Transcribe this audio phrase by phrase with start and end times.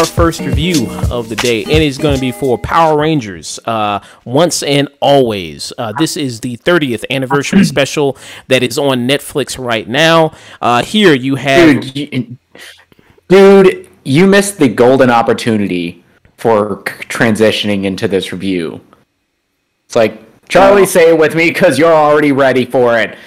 [0.00, 3.98] our first review of the day, and it's going to be for Power Rangers uh,
[4.24, 5.72] Once and Always.
[5.76, 8.16] Uh, this is the 30th anniversary special
[8.46, 10.32] that is on Netflix right now.
[10.62, 11.80] Uh, here you have.
[11.82, 12.38] Dude, you,
[13.28, 15.99] dude, you missed the golden opportunity
[16.40, 18.80] for transitioning into this review.
[19.86, 23.18] It's like, Charlie, say it with me because you're already ready for it.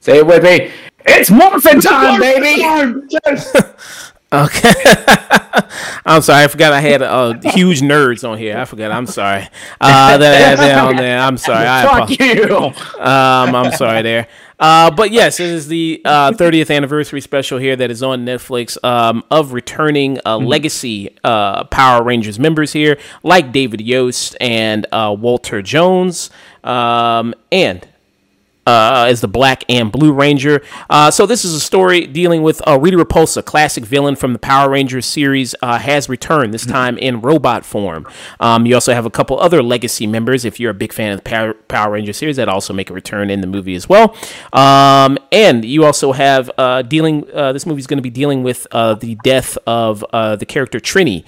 [0.00, 0.72] Say it with me.
[1.06, 2.62] It's morphin' time, baby!
[4.34, 4.72] Okay.
[6.04, 6.42] I'm sorry.
[6.42, 8.58] I forgot I had uh, huge nerds on here.
[8.58, 8.90] I forgot.
[8.90, 9.48] I'm sorry.
[9.80, 11.20] Uh, that, that on there.
[11.20, 11.64] I'm sorry.
[11.68, 12.48] I Fuck apologize.
[12.48, 13.00] you!
[13.00, 14.26] Um, I'm sorry there.
[14.58, 18.82] Uh, but yes, it is the uh, 30th anniversary special here that is on Netflix
[18.84, 25.14] um, of returning uh, legacy uh, Power Rangers members here, like David Yost and uh,
[25.18, 26.30] Walter Jones,
[26.62, 27.86] um, and
[28.66, 30.62] uh, as the Black and Blue Ranger.
[30.88, 34.38] Uh, so this is a story dealing with uh, Rita Repulsa, classic villain from the
[34.38, 38.06] Power Rangers series, uh, has returned this time in robot form.
[38.40, 41.18] Um, you also have a couple other legacy members, if you're a big fan of
[41.18, 44.16] the Power, Power Ranger series, that also make a return in the movie as well.
[44.52, 47.30] Um, and you also have uh, dealing.
[47.32, 51.24] Uh, this movie is going to be dealing with the death of the character Trini,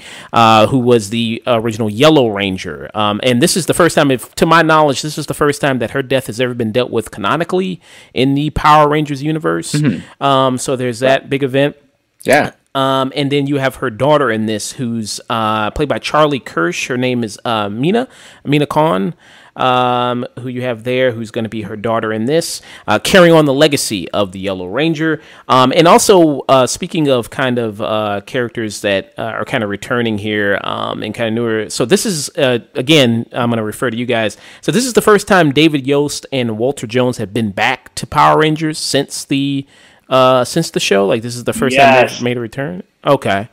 [0.68, 2.90] who was the original Yellow Ranger.
[2.94, 5.60] Um, and this is the first time, if to my knowledge, this is the first
[5.60, 7.80] time that her death has ever been dealt with canonically
[8.14, 9.74] in the Power Rangers universe.
[10.20, 11.76] Um, so there's that big event.
[12.22, 12.52] Yeah.
[12.74, 16.88] Um, and then you have her daughter in this, who's uh, played by Charlie Kersh.
[16.88, 18.06] Her name is uh, Mina,
[18.44, 19.14] Mina Kwan,
[19.56, 23.34] um, who you have there, who's going to be her daughter in this, uh, carrying
[23.34, 25.20] on the legacy of the Yellow Ranger.
[25.48, 29.70] Um, and also, uh, speaking of kind of uh, characters that uh, are kind of
[29.70, 31.70] returning here um, and kind of newer.
[31.70, 34.36] So this is, uh, again, I'm going to refer to you guys.
[34.60, 38.06] So this is the first time David Yost and Walter Jones have been back to
[38.06, 39.66] Power Rangers since the
[40.08, 41.06] uh, since the show.
[41.06, 42.82] Like this is the first time they've made a return.
[43.04, 43.48] Okay.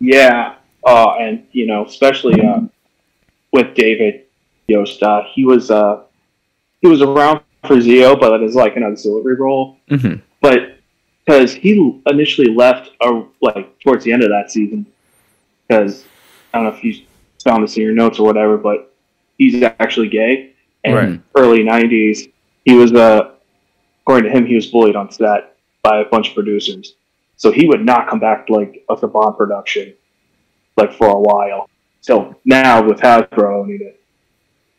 [0.00, 2.60] Yeah, uh, and you know, especially uh,
[3.52, 4.27] with David
[4.68, 6.02] Yost, uh, he was uh,
[6.80, 9.78] he was around for Zeo, but as like an auxiliary role.
[9.90, 10.20] Mhm.
[10.40, 10.78] But
[11.24, 14.86] because he initially left, uh, like towards the end of that season,
[15.66, 16.04] because
[16.52, 17.02] I don't know if you
[17.42, 18.94] found this in your notes or whatever, but
[19.38, 20.50] he's actually gay.
[20.84, 21.20] And Right.
[21.34, 22.30] early '90s,
[22.64, 23.30] he was uh,
[24.02, 26.94] according to him, he was bullied on set by a bunch of producers.
[27.36, 29.94] So he would not come back like of the Bond production,
[30.76, 31.68] like for a while.
[32.00, 33.97] So now with Hasbro owning it,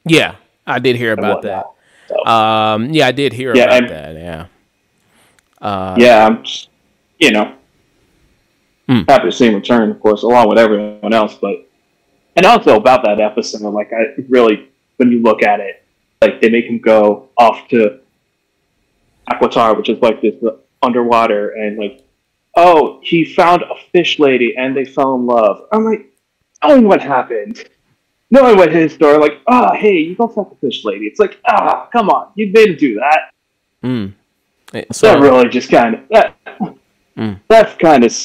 [0.06, 1.66] Yeah, I did hear about that.
[2.08, 4.16] So, Um, yeah, I did hear Yeah, about that.
[4.16, 4.46] Yeah.
[5.62, 6.70] Uh, yeah, I'm, just,
[7.20, 7.54] you know,
[8.88, 9.02] Hmm.
[9.08, 11.36] happy to see him return, of course, along with everyone else.
[11.36, 11.68] But
[12.36, 15.84] and also about that episode, like I really, when you look at it,
[16.22, 18.00] like they make him go off to
[19.30, 20.34] Aquitar, which is like this
[20.82, 22.04] underwater, and like,
[22.56, 25.68] oh, he found a fish lady, and they fell in love.
[25.72, 26.12] I'm like,
[26.64, 27.64] oh, what happened,
[28.32, 31.06] knowing to his store like, ah, hey, you go fuck a fish lady.
[31.06, 33.32] It's like, ah, come on, you made him do that.
[33.84, 34.14] Mm.
[34.72, 36.36] That really just kind of that.
[37.18, 37.40] Mm.
[37.48, 38.16] That's kind of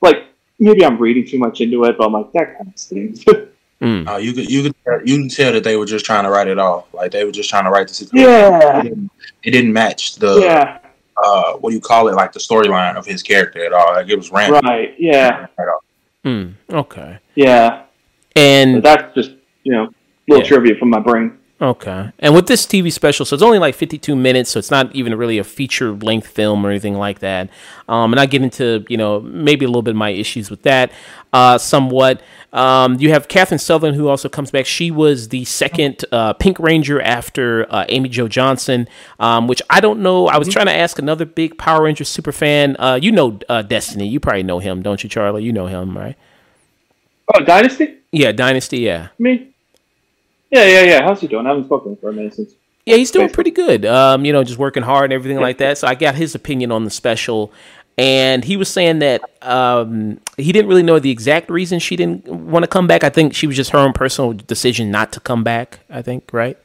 [0.00, 0.24] like
[0.58, 3.24] maybe I'm reading too much into it, but I'm like that kind of stings.
[3.80, 4.08] mm.
[4.08, 4.74] Uh, you could you could
[5.04, 6.92] you can tell that they were just trying to write it off.
[6.94, 8.28] Like they were just trying to write the situation.
[8.28, 9.10] yeah, It didn't,
[9.42, 10.78] it didn't match the yeah,
[11.22, 12.14] uh what do you call it?
[12.14, 13.92] Like the storyline of his character at all.
[13.92, 14.64] Like it was random.
[14.64, 15.68] right, yeah, Right.
[16.24, 16.54] Mm.
[16.70, 17.18] Okay.
[17.34, 17.82] yeah.
[18.34, 19.32] And But that's just
[19.64, 19.88] you know
[20.28, 20.48] little Yeah.
[20.48, 21.38] trivia from my brain.
[21.60, 22.10] Okay.
[22.18, 25.14] And with this TV special, so it's only like 52 minutes, so it's not even
[25.16, 27.50] really a feature length film or anything like that.
[27.88, 30.62] Um, and I get into, you know, maybe a little bit of my issues with
[30.62, 30.90] that
[31.32, 32.20] uh, somewhat.
[32.52, 34.66] Um, you have Catherine Sutherland, who also comes back.
[34.66, 38.88] She was the second uh, Pink Ranger after uh, Amy Jo Johnson,
[39.20, 40.26] um, which I don't know.
[40.26, 42.74] I was trying to ask another big Power Ranger super fan.
[42.80, 44.08] Uh, you know uh, Destiny.
[44.08, 45.44] You probably know him, don't you, Charlie?
[45.44, 46.16] You know him, right?
[47.32, 47.98] Oh, Dynasty?
[48.10, 49.08] Yeah, Dynasty, yeah.
[49.20, 49.48] Me?
[50.52, 51.02] Yeah, yeah, yeah.
[51.02, 51.46] How's he doing?
[51.46, 52.52] I haven't spoken to him for a minute since.
[52.84, 53.86] Yeah, he's doing pretty good.
[53.86, 55.78] Um, you know, just working hard and everything like that.
[55.78, 57.52] So I got his opinion on the special,
[57.96, 62.28] and he was saying that um, he didn't really know the exact reason she didn't
[62.28, 63.02] want to come back.
[63.02, 65.80] I think she was just her own personal decision not to come back.
[65.88, 66.58] I think, right?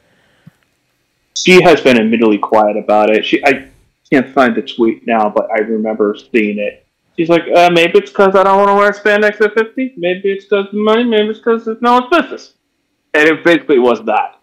[1.38, 3.24] She has been admittedly quiet about it.
[3.26, 3.70] She, I
[4.12, 6.86] can't find the tweet now, but I remember seeing it.
[7.18, 9.94] She's like, uh, maybe it's because I don't want to wear spandex at 50.
[9.98, 11.04] Maybe it's because of the money.
[11.04, 12.54] Maybe it's because it's no one's business.
[13.14, 14.40] And it basically was that.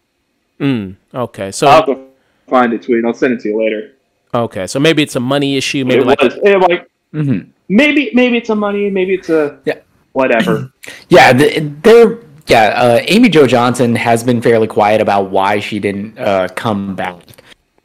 [0.60, 2.06] Mm, okay, so I'll have to
[2.48, 3.04] find the tweet.
[3.04, 3.92] I'll send it to you later.
[4.34, 5.84] okay, so maybe it's a money issue.
[5.84, 7.48] Maybe it like was it, like Mhm.
[7.68, 8.90] maybe maybe it's a money.
[8.90, 9.78] Maybe it's a Yeah.
[10.12, 10.72] whatever.
[11.08, 15.78] Yeah, th- they're yeah, uh, Amy Jo Johnson has been fairly quiet about why she
[15.78, 17.16] didn't uh, come back,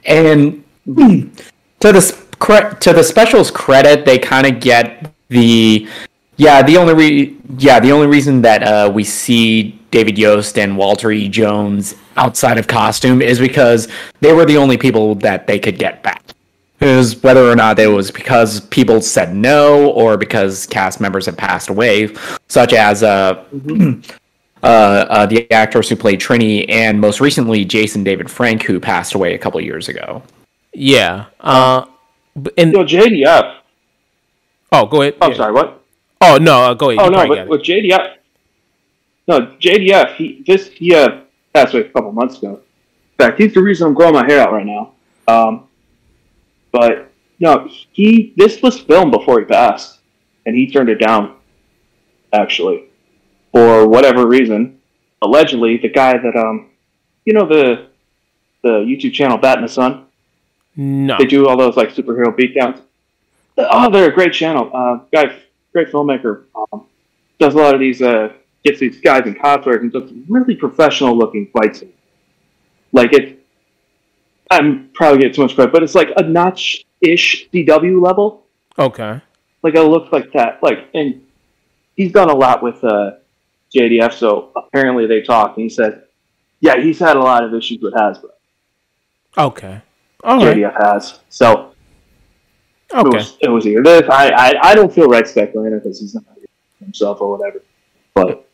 [0.05, 5.87] and to the to the specials credit, they kind of get the
[6.39, 10.77] yeah the only re- yeah the only reason that uh, we see David Yost and
[10.77, 11.27] Walter E.
[11.29, 13.87] Jones outside of costume is because
[14.21, 16.23] they were the only people that they could get back.
[16.81, 21.37] Is whether or not it was because people said no or because cast members had
[21.37, 22.09] passed away,
[22.47, 23.43] such as uh,
[24.63, 29.13] uh, uh, the actress who played Trini, and most recently Jason David Frank, who passed
[29.13, 30.23] away a couple years ago.
[30.73, 31.25] Yeah.
[31.41, 31.83] Uh,
[32.57, 33.57] and Yo, JDF.
[34.71, 35.15] oh, go ahead.
[35.21, 35.37] I'm Yeah.
[35.37, 35.78] sorry, what?
[36.21, 37.01] Oh no, uh, go ahead.
[37.01, 38.15] Oh You no, but with JDF,
[39.27, 40.15] no JDF.
[40.15, 41.21] He this he uh,
[41.53, 42.55] passed away a couple months ago.
[42.55, 44.93] In fact, he's the reason I'm growing my hair out right now.
[45.27, 45.67] Um,
[46.71, 49.99] but no, he this was filmed before he passed,
[50.45, 51.35] and he turned it down.
[52.31, 52.83] Actually,
[53.51, 54.79] for whatever reason,
[55.21, 56.69] allegedly the guy that um,
[57.25, 57.87] you know the
[58.61, 60.05] the YouTube channel Bat in the Sun.
[60.75, 61.17] no.
[61.17, 62.81] They do all those like superhero beatdowns.
[63.57, 64.69] Oh, they're a great channel.
[64.73, 65.37] Uh, guy,
[65.73, 66.43] great filmmaker.
[66.55, 66.85] Um,
[67.39, 68.01] does a lot of these.
[68.01, 68.33] Uh,
[68.63, 71.93] gets these guys in cosplayers and does really professional looking fight scenes.
[72.91, 73.37] Like it.
[74.51, 78.45] I'm probably getting too much credit, but it's like a notch ish CW level.
[78.79, 79.21] Okay.
[79.61, 80.61] Like it looks like that.
[80.63, 81.21] Like and
[81.95, 83.11] he's done a lot with uh,
[83.73, 84.13] JDF.
[84.13, 86.03] So apparently they talked, and he said,
[86.61, 88.29] "Yeah, he's had a lot of issues with Hasbro.
[89.37, 89.81] Okay.
[90.23, 90.57] All right.
[90.57, 91.73] JDF has." So
[92.91, 94.09] It was, it was either this.
[94.09, 96.23] I, I, I don't feel right speculating because he's not
[96.79, 97.61] himself or whatever.
[98.13, 98.49] But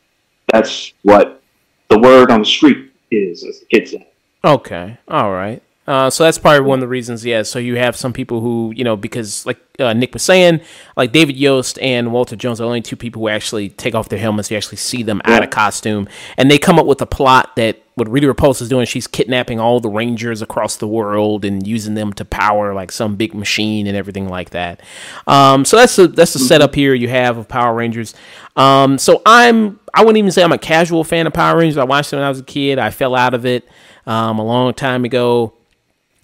[0.52, 1.42] that's what
[1.90, 4.08] the word on the street is, as the kids say.
[4.44, 4.98] Okay.
[5.08, 5.64] All right.
[5.88, 7.44] Uh, so that's probably one of the reasons, yeah.
[7.44, 10.62] So you have some people who, you know, because like uh, Nick was saying,
[10.98, 14.10] like David Yost and Walter Jones are the only two people who actually take off
[14.10, 14.50] their helmets.
[14.50, 17.84] You actually see them out of costume, and they come up with a plot that
[17.94, 18.86] what Rita Repulsa is doing.
[18.86, 23.16] She's kidnapping all the Rangers across the world and using them to power like some
[23.16, 24.82] big machine and everything like that.
[25.28, 28.16] Um, so that's the that's the setup here you have of Power Rangers.
[28.56, 31.78] Um, so I'm I wouldn't even say I'm a casual fan of Power Rangers.
[31.78, 32.80] I watched it when I was a kid.
[32.80, 33.68] I fell out of it
[34.08, 35.54] um, a long time ago.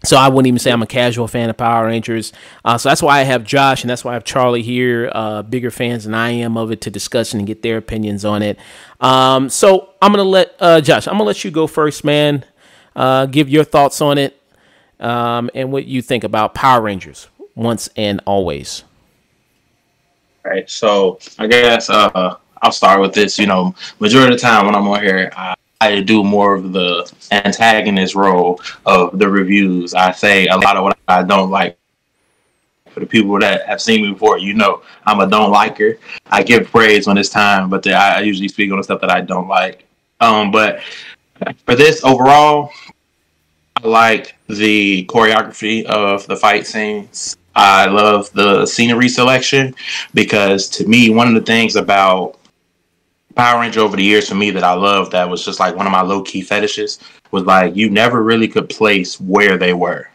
[0.03, 2.33] So I wouldn't even say I'm a casual fan of Power Rangers.
[2.65, 5.43] Uh, so that's why I have Josh and that's why I have Charlie here, uh,
[5.43, 8.57] bigger fans than I am of it to discuss and get their opinions on it.
[8.99, 11.07] Um, so I'm gonna let uh, Josh.
[11.07, 12.45] I'm gonna let you go first, man.
[12.95, 14.41] Uh, give your thoughts on it
[14.99, 18.83] um, and what you think about Power Rangers once and always.
[20.43, 20.67] Right.
[20.69, 23.37] So I guess uh, I'll start with this.
[23.37, 26.73] You know, majority of the time when I'm on here, I, I do more of
[26.73, 29.95] the antagonist role of the reviews.
[29.95, 31.77] I say a lot of what I don't like.
[32.91, 35.97] For the people that have seen me before, you know I'm a don't liker.
[36.29, 39.21] I give praise when it's time, but I usually speak on the stuff that I
[39.21, 39.87] don't like.
[40.19, 40.81] Um, but
[41.65, 42.69] for this overall,
[43.77, 47.37] I like the choreography of the fight scenes.
[47.55, 49.73] I love the scenery selection
[50.13, 52.37] because to me, one of the things about
[53.35, 55.85] Power Ranger over the years for me that I love that was just like one
[55.85, 56.99] of my low key fetishes
[57.31, 60.09] was like you never really could place where they were,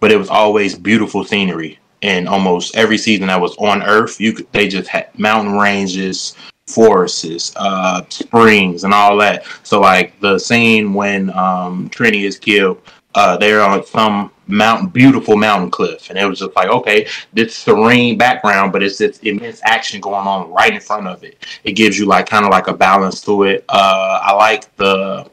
[0.00, 1.78] but it was always beautiful scenery.
[2.02, 6.34] And almost every season that was on Earth, you could, they just had mountain ranges,
[6.66, 9.44] forests, uh, springs, and all that.
[9.62, 12.82] So like the scene when um, Trini is killed,
[13.14, 17.54] uh, they're on some mountain, beautiful mountain cliff, and it was just like, okay, this
[17.54, 21.44] serene background, but it's this immense action going on right in front of it.
[21.64, 23.64] It gives you like kind of like a balance to it.
[23.68, 25.30] Uh, I like the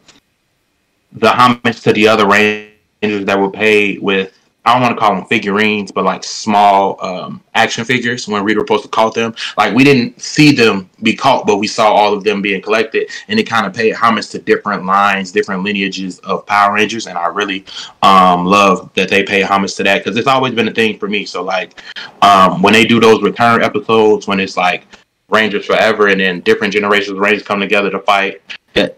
[1.14, 4.39] the homage to the other rangers that were paid with.
[4.70, 8.28] I don't want to call them figurines, but like small um, action figures.
[8.28, 11.92] When Rita Repulsa caught them, like we didn't see them be caught, but we saw
[11.92, 15.64] all of them being collected, and it kind of paid homage to different lines, different
[15.64, 17.66] lineages of Power Rangers, and I really
[18.04, 21.08] um, love that they pay homage to that because it's always been a thing for
[21.08, 21.26] me.
[21.26, 21.82] So like
[22.22, 24.86] um, when they do those return episodes, when it's like
[25.30, 28.40] Rangers forever, and then different generations of Rangers come together to fight.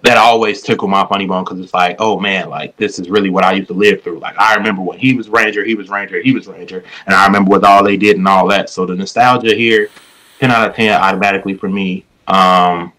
[0.03, 3.29] That, always tickle my funny bone because it's like, oh man, like this is really
[3.29, 4.19] what I used to live through.
[4.19, 7.25] Like I remember when he was Ranger, he was Ranger, he was Ranger, and I
[7.25, 8.69] remember what all they did and all that.
[8.69, 9.89] So the nostalgia here,
[10.39, 12.05] ten out of ten automatically for me.
[12.27, 12.93] Um,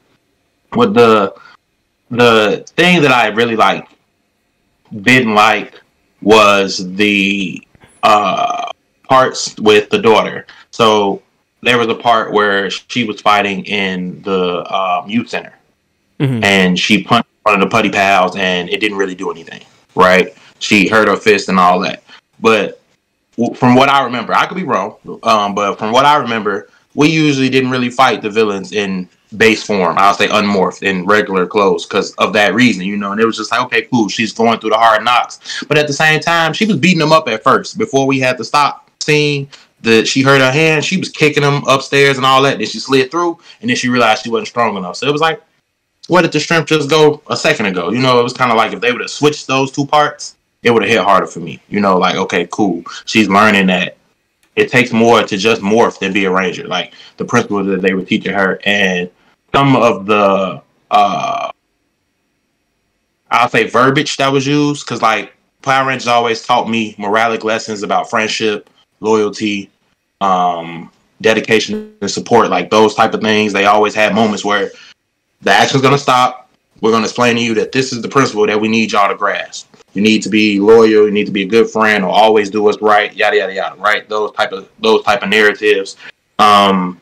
[0.74, 1.34] with the
[2.10, 3.88] the thing that I really like
[5.02, 5.80] didn't like
[6.20, 7.66] was the
[8.02, 8.70] uh
[9.08, 10.46] parts with the daughter.
[10.70, 11.22] So
[11.62, 15.54] there was a part where she was fighting in the um, youth center,
[16.22, 16.44] Mhm.
[16.44, 19.60] and she punched one of the putty pals, and it didn't really do anything.
[19.94, 20.32] Right?
[20.60, 22.02] She hurt her fist and all that.
[22.40, 22.80] But
[23.56, 27.08] from what I remember, I could be wrong, um, but from what I remember, we
[27.08, 29.96] usually didn't really fight the villains in base form.
[29.98, 33.12] I'll say unmorphed in regular clothes because of that reason, you know.
[33.12, 34.08] And it was just like, okay, cool.
[34.08, 37.12] She's going through the hard knocks, but at the same time, she was beating them
[37.12, 39.48] up at first before we had to stop seeing
[39.80, 42.58] That she hurt her hand, she was kicking them upstairs and all that.
[42.58, 44.96] Then she slid through, and then she realized she wasn't strong enough.
[44.96, 45.42] So it was like,
[46.08, 47.90] where did the strength just go a second ago?
[47.90, 50.36] You know, it was kind of like if they would have switched those two parts,
[50.62, 51.60] it would have hit harder for me.
[51.68, 52.84] You know, like okay, cool.
[53.06, 53.96] She's learning that
[54.56, 56.66] it takes more to just morph than be a ranger.
[56.66, 59.10] Like the principles that they were teaching her, and
[59.54, 61.50] some of the uh
[63.30, 65.32] I'll say verbiage that was used because like
[65.62, 68.68] Power Rangers always taught me moralic lessons about friendship,
[69.00, 69.70] loyalty,
[70.20, 70.90] um,
[71.22, 73.52] dedication and support, like those type of things.
[73.52, 74.70] They always had moments where
[75.42, 76.50] the action's gonna stop.
[76.80, 79.14] We're gonna explain to you that this is the principle that we need y'all to
[79.14, 79.72] grasp.
[79.94, 81.04] You need to be loyal.
[81.06, 83.14] You need to be a good friend, or always do what's right.
[83.14, 83.80] Yada yada yada.
[83.80, 84.08] Right?
[84.08, 85.96] Those type of those type of narratives.
[86.38, 86.98] Um,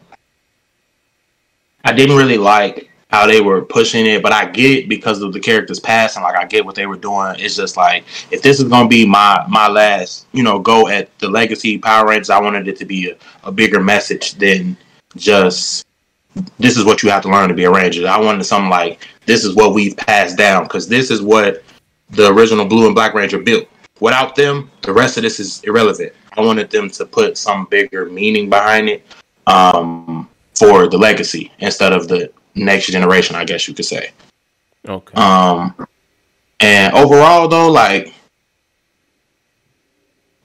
[1.85, 5.33] I didn't really like how they were pushing it, but I get it because of
[5.33, 6.23] the characters passing.
[6.23, 7.37] Like I get what they were doing.
[7.39, 11.17] It's just like if this is gonna be my my last, you know, go at
[11.19, 14.77] the legacy Power Rangers, I wanted it to be a, a bigger message than
[15.17, 15.87] just
[16.59, 18.07] this is what you have to learn to be a ranger.
[18.07, 21.63] I wanted something like this is what we've passed down because this is what
[22.11, 23.67] the original Blue and Black Ranger built.
[24.01, 26.13] Without them, the rest of this is irrelevant.
[26.37, 29.05] I wanted them to put some bigger meaning behind it
[29.47, 34.11] um, for the legacy instead of the next generation, I guess you could say.
[34.89, 35.15] Okay.
[35.15, 35.75] Um,
[36.61, 38.15] and overall, though, like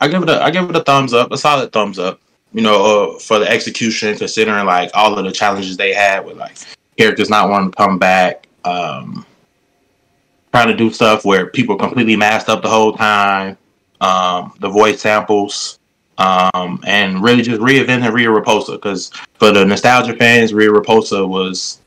[0.01, 2.19] I give it a I give it a thumbs up, a solid thumbs up.
[2.55, 6.37] You know, uh, for the execution, considering like all of the challenges they had with
[6.37, 6.55] like
[6.97, 9.25] characters not wanting to come back, um,
[10.53, 13.57] trying to do stuff where people completely masked up the whole time,
[13.99, 15.79] um, the voice samples,
[16.17, 18.75] um, and really just reinventing Rita Repulsa.
[18.75, 21.81] Because for the nostalgia fans, Rita Repulsa was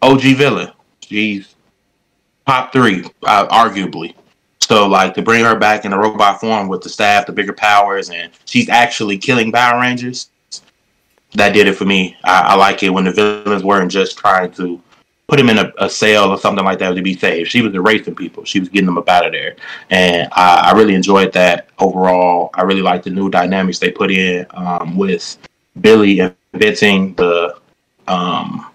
[0.00, 0.72] OG villain.
[1.02, 1.54] She's
[2.46, 4.14] top three, uh, arguably.
[4.70, 7.52] So like to bring her back in a robot form with the staff, the bigger
[7.52, 10.30] powers, and she's actually killing Power Rangers.
[11.34, 12.16] That did it for me.
[12.22, 14.80] I, I like it when the villains weren't just trying to
[15.26, 17.50] put him in a, a, cell or something like that to be saved.
[17.50, 18.44] She was erasing people.
[18.44, 19.56] She was getting them up out of there,
[19.90, 22.50] and I, I really enjoyed that overall.
[22.54, 25.36] I really like the new dynamics they put in um, with
[25.80, 26.20] Billy
[26.52, 27.58] inventing the
[28.06, 28.70] um,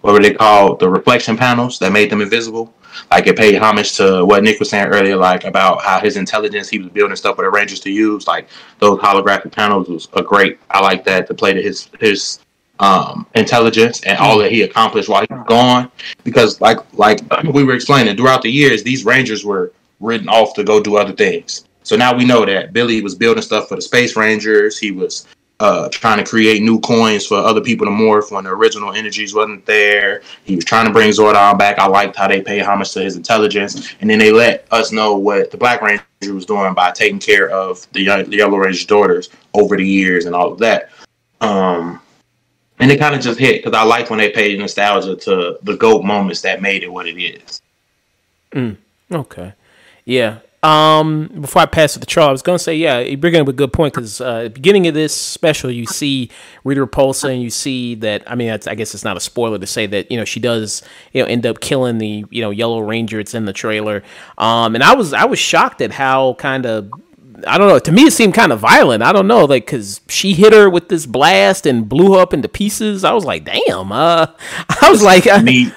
[0.00, 0.80] what were they called?
[0.80, 2.72] The reflection panels that made them invisible.
[3.10, 6.68] Like it paid homage to what Nick was saying earlier, like about how his intelligence,
[6.68, 8.26] he was building stuff for the Rangers to use.
[8.26, 10.58] Like those holographic panels was a great.
[10.70, 12.40] I like that to play to his his
[12.80, 15.90] um, intelligence and all that he accomplished while he was gone.
[16.24, 17.20] Because like like
[17.52, 21.12] we were explaining throughout the years, these Rangers were written off to go do other
[21.12, 21.64] things.
[21.82, 24.78] So now we know that Billy was building stuff for the Space Rangers.
[24.78, 25.26] He was
[25.60, 29.34] uh, trying to create new coins for other people to morph when the original energies
[29.34, 30.22] wasn't there.
[30.44, 31.78] He was trying to bring Zordon back.
[31.78, 35.16] I liked how they paid homage to his intelligence, and then they let us know
[35.16, 39.30] what the Black Ranger was doing by taking care of the, the Yellow Ranger's daughters
[39.54, 40.90] over the years and all of that.
[41.40, 42.00] Um,
[42.78, 45.76] and it kind of just hit because I like when they paid nostalgia to the
[45.76, 47.60] GOAT moments that made it what it is.
[48.52, 48.76] Mm,
[49.10, 49.52] okay,
[50.04, 53.46] yeah, um, before I pass to Charles, I was gonna say, yeah, you bring up
[53.46, 56.30] a good point because uh, at the beginning of this special, you see
[56.64, 58.28] Rita Repulsa, and you see that.
[58.30, 60.82] I mean, I guess it's not a spoiler to say that you know she does
[61.12, 63.20] you know end up killing the you know Yellow Ranger.
[63.20, 64.02] It's in the trailer.
[64.36, 66.90] Um, and I was I was shocked at how kind of
[67.46, 67.78] I don't know.
[67.78, 69.02] To me, it seemed kind of violent.
[69.02, 72.34] I don't know, like because she hit her with this blast and blew her up
[72.34, 73.04] into pieces.
[73.04, 73.92] I was like, damn.
[73.92, 74.26] Uh,
[74.82, 75.72] I was like, me.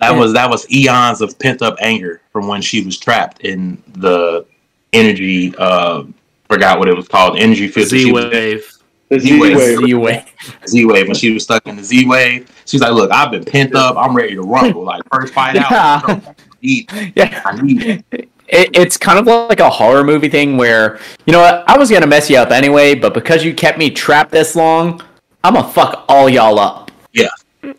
[0.00, 3.82] That was that was eons of pent up anger from when she was trapped in
[3.94, 4.44] the
[4.92, 5.54] energy.
[5.56, 6.04] Uh,
[6.48, 7.38] forgot what it was called.
[7.38, 7.88] Energy field.
[7.88, 8.70] Z wave.
[9.18, 9.58] Z wave.
[9.58, 10.24] Z wave.
[10.66, 11.06] Z wave.
[11.06, 13.96] When she was stuck in the Z wave, she's like, "Look, I've been pent up.
[13.96, 14.84] I'm ready to rumble.
[14.84, 15.72] Like first fight out.
[15.72, 17.42] I need, Yeah.
[17.44, 18.28] I need it.
[18.46, 21.90] It, it's kind of like a horror movie thing where, you know what, I was
[21.90, 25.02] gonna mess you up anyway, but because you kept me trapped this long,
[25.42, 26.90] I'm gonna fuck all y'all up.
[27.12, 27.28] Yeah,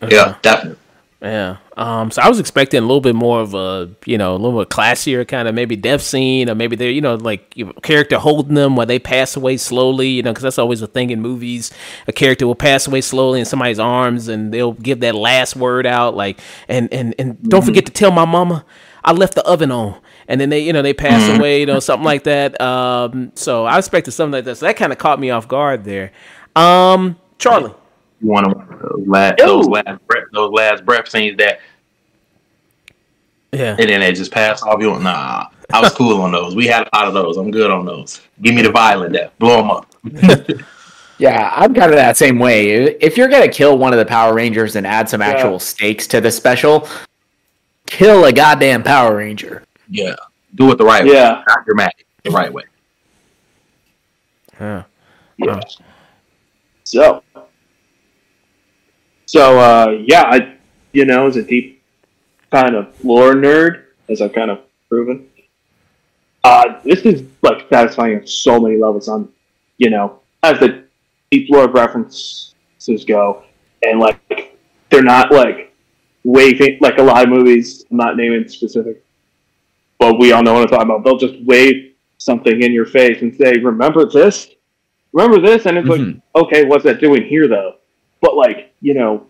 [0.09, 0.79] yeah, definitely.
[1.21, 1.57] Yeah.
[1.77, 4.53] Um, so I was expecting a little bit more of a, you know, a little
[4.53, 7.73] more classier kind of maybe death scene, or maybe they're, you know, like you know,
[7.83, 11.09] character holding them while they pass away slowly, you know, because that's always a thing
[11.09, 11.71] in movies.
[12.07, 15.85] A character will pass away slowly in somebody's arms, and they'll give that last word
[15.85, 18.65] out, like, and and and don't forget to tell my mama
[19.05, 20.01] I left the oven on.
[20.27, 22.59] And then they, you know, they pass away, you know, something like that.
[22.59, 24.57] Um, so I expected something like that.
[24.57, 26.11] So that kind of caught me off guard there.
[26.55, 27.73] Um, Charlie.
[28.21, 31.59] You want to those last, those last breath, those last breath scenes that,
[33.51, 33.75] Yeah.
[33.77, 34.81] and then they just pass off.
[34.81, 35.47] You want, nah.
[35.73, 36.55] I was cool on those.
[36.55, 37.37] We had a lot of those.
[37.37, 38.21] I'm good on those.
[38.41, 39.31] Give me the violent death.
[39.39, 39.93] Blow them up.
[41.17, 42.71] Yeah, I'm kind of that same way.
[42.95, 46.19] If you're gonna kill one of the Power Rangers and add some actual stakes to
[46.19, 46.89] the special,
[47.85, 49.63] kill a goddamn Power Ranger.
[49.89, 50.15] Yeah,
[50.55, 51.13] do it the right way.
[51.13, 51.41] Yeah.
[51.47, 52.05] Not dramatic.
[52.23, 52.63] The right way.
[54.59, 54.83] Yeah.
[55.37, 55.61] Yeah.
[56.83, 57.23] So,
[59.35, 60.55] so uh, yeah, I,
[60.93, 61.83] you know, as a deep
[62.51, 65.27] kind of lore nerd, as I've kind of proven,
[66.45, 69.09] uh, this is like satisfying on so many levels.
[69.09, 69.27] On,
[69.77, 70.85] you know, as the
[71.31, 72.53] deep lore references
[73.05, 73.43] go,
[73.83, 74.57] and like
[74.89, 75.73] they're not like
[76.23, 77.83] waving like a lot of movies.
[77.91, 79.03] I'm not naming specific,
[79.99, 81.03] but we all know what I'm talking about.
[81.03, 84.49] They'll just wave something in your face and say, "Remember this."
[85.11, 86.21] Remember this, and it's like, Mhm.
[86.35, 87.75] okay, what's that doing here though?
[88.19, 89.25] But like, you know,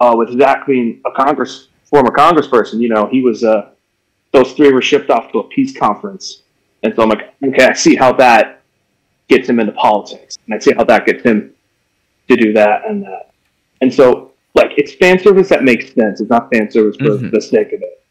[0.00, 3.70] uh, with Zach being a Congress former Congressperson, you know, he was uh,
[4.32, 6.42] those three were shipped off to a peace conference,
[6.84, 8.62] and so I'm like, okay, I see how that
[9.28, 11.52] gets him into politics, and I see how that gets him
[12.28, 13.32] to do that and that,
[13.80, 16.20] and so like it's fan service that makes sense.
[16.20, 17.30] It's not fan service for Mhm.
[17.32, 18.02] the sake of it.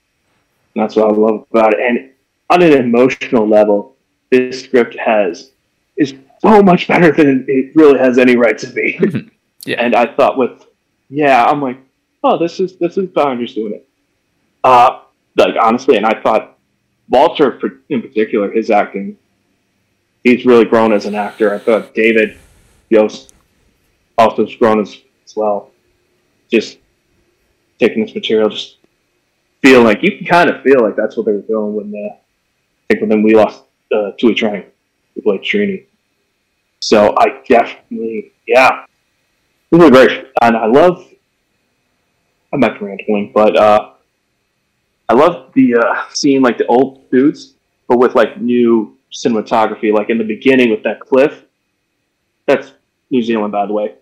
[0.74, 1.80] And that's what I love about it.
[1.80, 2.10] And
[2.50, 3.96] on an emotional level,
[4.30, 5.52] this script has
[5.98, 9.00] is so much better than it really has any right to be.
[9.66, 9.82] Yeah.
[9.82, 10.66] And I thought with
[11.10, 11.80] yeah, I'm like,
[12.24, 13.88] oh, this is this is Rangers doing it.
[14.64, 15.02] Uh,
[15.38, 16.58] like honestly, and I thought
[17.10, 19.18] Walter in particular, his acting,
[20.24, 21.54] he's really grown as an actor.
[21.54, 22.38] I thought David
[22.90, 23.34] Yost
[24.18, 25.72] also has grown as, as well.
[26.50, 26.80] Just
[27.80, 28.78] taking this material, just
[29.62, 32.18] feel like you can kind of feel like that's what they were doing when the
[32.90, 34.66] I think when we lost uh, Thuy Trang
[35.16, 35.86] with Blake Trini.
[36.80, 38.86] So I definitely, yeah,
[39.72, 41.06] it was great, and I love.
[42.54, 43.94] I'm to rambling, but uh,
[45.10, 47.56] I love the uh, seeing like the old dudes,
[47.88, 49.92] but with like new cinematography.
[49.92, 51.44] Like in the beginning with that cliff,
[52.46, 52.74] that's
[53.10, 53.96] New Zealand, by the way.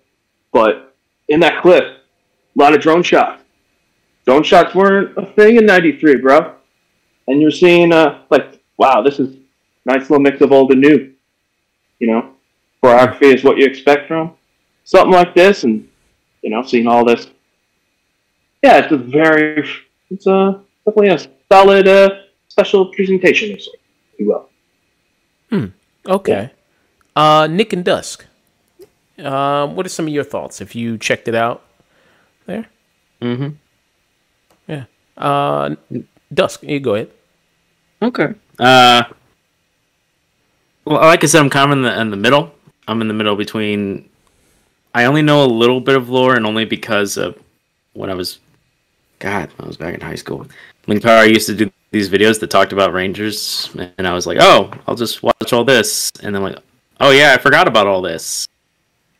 [0.51, 0.96] But
[1.29, 3.41] in that cliff, a lot of drone shots.
[4.25, 6.55] Drone shots weren't a thing in '93, bro.
[7.27, 9.37] And you're seeing, uh, like, wow, this is
[9.85, 11.14] nice little mix of old and new.
[12.00, 12.33] You know,
[12.83, 14.35] choreography is what you expect from
[14.83, 15.87] something like this, and
[16.41, 17.27] you know, seeing all this.
[18.61, 19.67] Yeah, it's a very,
[20.09, 21.19] it's a definitely a
[21.51, 22.09] solid uh,
[22.48, 23.67] special presentation, if
[24.17, 24.50] you will.
[25.50, 25.65] Hmm.
[26.05, 26.51] Okay.
[27.15, 28.25] Uh, Nick and Dusk.
[29.19, 31.63] Uh, what are some of your thoughts if you checked it out
[32.46, 32.67] there?
[33.22, 33.50] Mm-hmm.
[34.67, 34.85] Yeah.
[35.17, 35.75] Uh,
[36.33, 37.11] Dusk, you go ahead.
[38.01, 38.33] Okay.
[38.59, 39.03] Uh,
[40.85, 42.53] well, like I said, I'm kind of in the in the middle.
[42.87, 44.09] I'm in the middle between.
[44.94, 47.38] I only know a little bit of lore, and only because of
[47.94, 48.40] when I was,
[49.20, 50.48] God, I was back in high school.
[50.88, 54.38] Link Power used to do these videos that talked about Rangers, and I was like,
[54.42, 56.58] oh, I'll just watch all this, and then like,
[57.00, 58.48] oh yeah, I forgot about all this.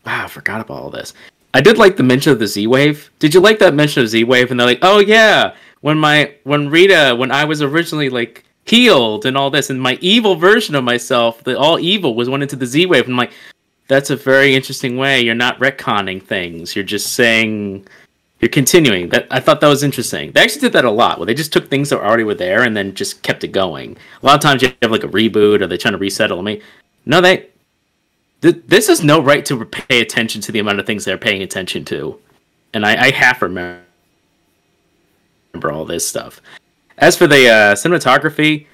[0.06, 1.14] Wow, I forgot about all this.
[1.54, 3.12] I did like the mention of the Z Wave.
[3.20, 4.52] Did you like that mention of Z Wave?
[4.52, 9.26] And they're like, oh yeah, when my when Rita when I was originally like healed
[9.26, 12.56] and all this, and my evil version of myself, the all evil was went into
[12.56, 13.06] the Z Wave.
[13.06, 13.34] And I'm like,
[13.94, 15.22] that's a very interesting way.
[15.22, 16.76] You're not retconning things.
[16.76, 17.88] You're just saying
[18.40, 19.10] you're continuing.
[19.10, 20.32] That I thought that was interesting.
[20.32, 22.64] They actually did that a lot, where they just took things that already were there
[22.64, 23.96] and then just kept it going.
[24.22, 26.42] A lot of times you have like a reboot or they're trying to resettle.
[26.42, 26.60] Mean,
[27.06, 27.48] no, they
[28.42, 31.44] th- this is no right to pay attention to the amount of things they're paying
[31.44, 32.20] attention to,
[32.74, 33.84] and I, I half remember
[35.54, 36.42] remember all this stuff.
[36.98, 38.66] As for the uh, cinematography,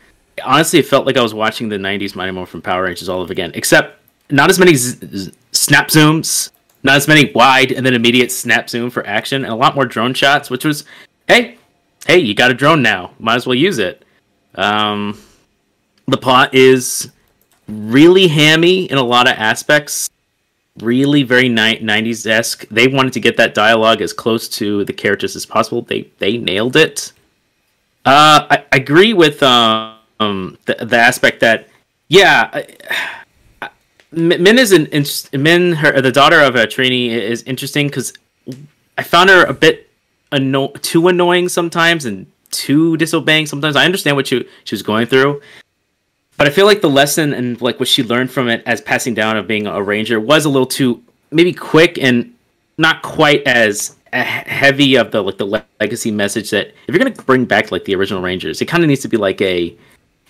[0.46, 3.34] honestly, it felt like I was watching the '90s Mighty Morphin Power Rangers all over
[3.34, 3.99] again, except
[4.30, 6.52] not as many z- snap zooms,
[6.84, 9.86] not as many wide and then immediate snap zoom for action, and a lot more
[9.86, 10.86] drone shots, which was,
[11.28, 11.58] hey,
[12.08, 14.06] hey, you got a drone now, might as well use it.
[14.56, 15.20] Um,
[16.08, 17.12] the plot is
[17.68, 20.10] really hammy in a lot of aspects
[20.82, 24.94] really very ni- 90s esque they wanted to get that dialogue as close to the
[24.94, 25.82] characters as possible.
[25.82, 27.12] They they nailed it.
[28.06, 31.68] Uh i, I agree with um the, the aspect that
[32.08, 32.64] yeah
[34.12, 38.14] Min is an in- Min her the daughter of a trainee is interesting because
[38.98, 39.90] I found her a bit
[40.32, 43.76] anno- too annoying sometimes and too disobeying sometimes.
[43.76, 45.42] I understand what she she was going through,
[46.38, 49.14] but I feel like the lesson and like what she learned from it as passing
[49.14, 52.34] down of being a ranger was a little too maybe quick and
[52.80, 57.46] not quite as heavy of the like the legacy message that if you're gonna bring
[57.46, 59.76] back like the original rangers, it kind of needs to be like a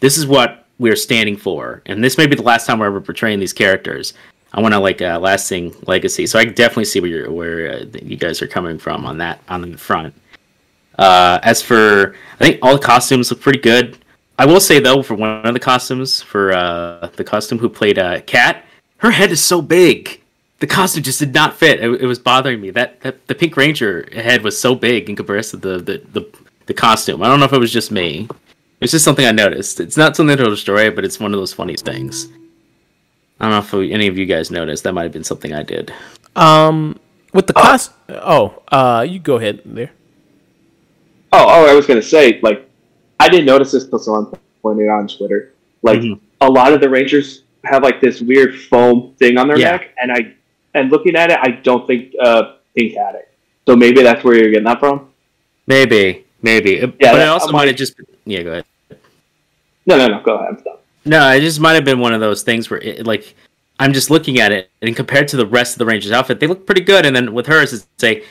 [0.01, 3.01] this is what we're standing for, and this may be the last time we're ever
[3.01, 4.13] portraying these characters.
[4.53, 7.85] I want to like a lasting legacy, so I definitely see where you're where uh,
[8.01, 10.13] you guys are coming from on that on the front.
[10.97, 13.97] Uh, as for, I think all the costumes look pretty good.
[14.37, 17.99] I will say though, for one of the costumes, for uh, the costume who played
[17.99, 18.65] uh, Cat,
[18.97, 20.19] her head is so big.
[20.59, 21.79] the costume just did not fit.
[21.79, 22.69] It, it was bothering me.
[22.71, 26.37] That, that the Pink Ranger head was so big in comparison to the, the, the,
[26.67, 27.23] the costume.
[27.23, 28.27] I don't know if it was just me.
[28.81, 29.79] It's just something I noticed.
[29.79, 32.29] It's not something to destroy but it's one of those funny things.
[33.39, 34.83] I don't know if we, any of you guys noticed.
[34.83, 35.93] That might have been something I did.
[36.35, 36.99] Um,
[37.33, 37.91] with the cost.
[38.09, 39.91] Oh, uh, you go ahead there.
[41.31, 42.67] Oh, oh, I was gonna say, like,
[43.19, 45.53] I didn't notice this until someone pointed it out on Twitter.
[45.83, 46.19] Like, Mhm.
[46.41, 49.71] a lot of the Rangers have like this weird foam thing on their Yeah.
[49.71, 50.33] neck, and I,
[50.73, 53.29] and looking at it, I don't think uh, Pink had it.
[53.67, 55.09] So maybe that's where you're getting that from.
[55.67, 56.71] Maybe, maybe.
[56.99, 57.93] Yeah, but it also I'm might like- have just.
[58.29, 58.65] Yeah, go ahead.
[59.85, 60.21] No, no, no.
[60.21, 60.63] Go ahead.
[61.05, 63.33] No, it just might have been one of those things where, it, like,
[63.79, 66.47] I'm just looking at it, and compared to the rest of the Rangers outfit, they
[66.47, 67.05] look pretty good.
[67.05, 68.23] And then with hers, it's say,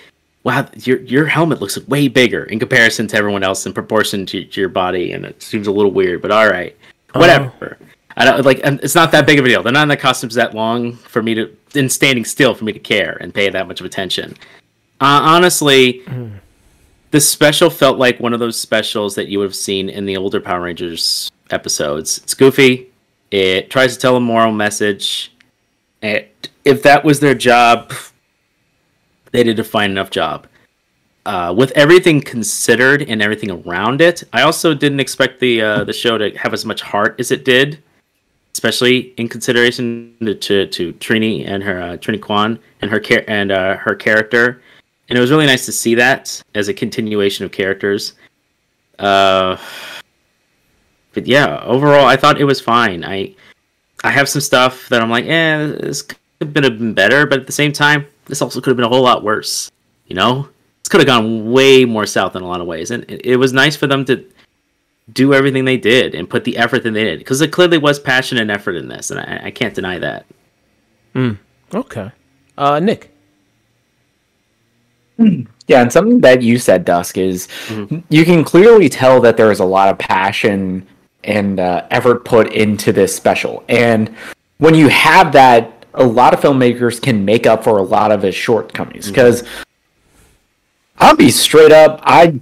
[0.44, 4.44] wow, your your helmet looks way bigger in comparison to everyone else in proportion to,
[4.44, 6.22] to your body, and it seems a little weird.
[6.22, 6.76] But all right,
[7.14, 7.78] whatever.
[8.16, 8.60] I don't like.
[8.62, 9.62] and It's not that big of a deal.
[9.62, 12.72] They're not in the costumes that long for me to, in standing still, for me
[12.72, 14.36] to care and pay that much of attention.
[15.00, 16.04] Uh, honestly,
[17.10, 20.16] the special felt like one of those specials that you would have seen in the
[20.16, 22.18] older Power Rangers episodes.
[22.18, 22.90] It's goofy.
[23.30, 25.32] It tries to tell a moral message.
[26.02, 27.92] It, if that was their job,
[29.32, 30.46] they did a fine enough job.
[31.26, 35.92] Uh, with everything considered and everything around it, I also didn't expect the uh, the
[35.92, 37.82] show to have as much heart as it did,
[38.54, 43.24] especially in consideration to to, to Trini and her uh, Trini Kwan and her char-
[43.28, 44.62] and uh, her character
[45.08, 48.14] and it was really nice to see that as a continuation of characters.
[48.98, 49.56] Uh,
[51.14, 53.04] but yeah, overall, I thought it was fine.
[53.04, 53.34] I
[54.04, 57.46] I have some stuff that I'm like, eh, this could have been, better, but at
[57.46, 59.70] the same time, this also could have been a whole lot worse.
[60.06, 60.48] You know,
[60.82, 63.36] this could have gone way more south in a lot of ways, and it, it
[63.36, 64.24] was nice for them to
[65.12, 67.98] do everything they did and put the effort that they did because it clearly was
[67.98, 70.26] passion and effort in this, and I, I can't deny that.
[71.74, 72.10] Okay.
[72.56, 73.12] Uh, Nick.
[75.18, 77.48] Yeah, and something that you said, Dusk, is
[78.08, 80.86] you can clearly tell that there is a lot of passion
[81.24, 83.64] and uh, effort put into this special.
[83.68, 84.14] And
[84.58, 88.22] when you have that, a lot of filmmakers can make up for a lot of
[88.22, 89.08] his shortcomings.
[89.08, 89.42] Because
[90.98, 92.40] I'll be straight up, I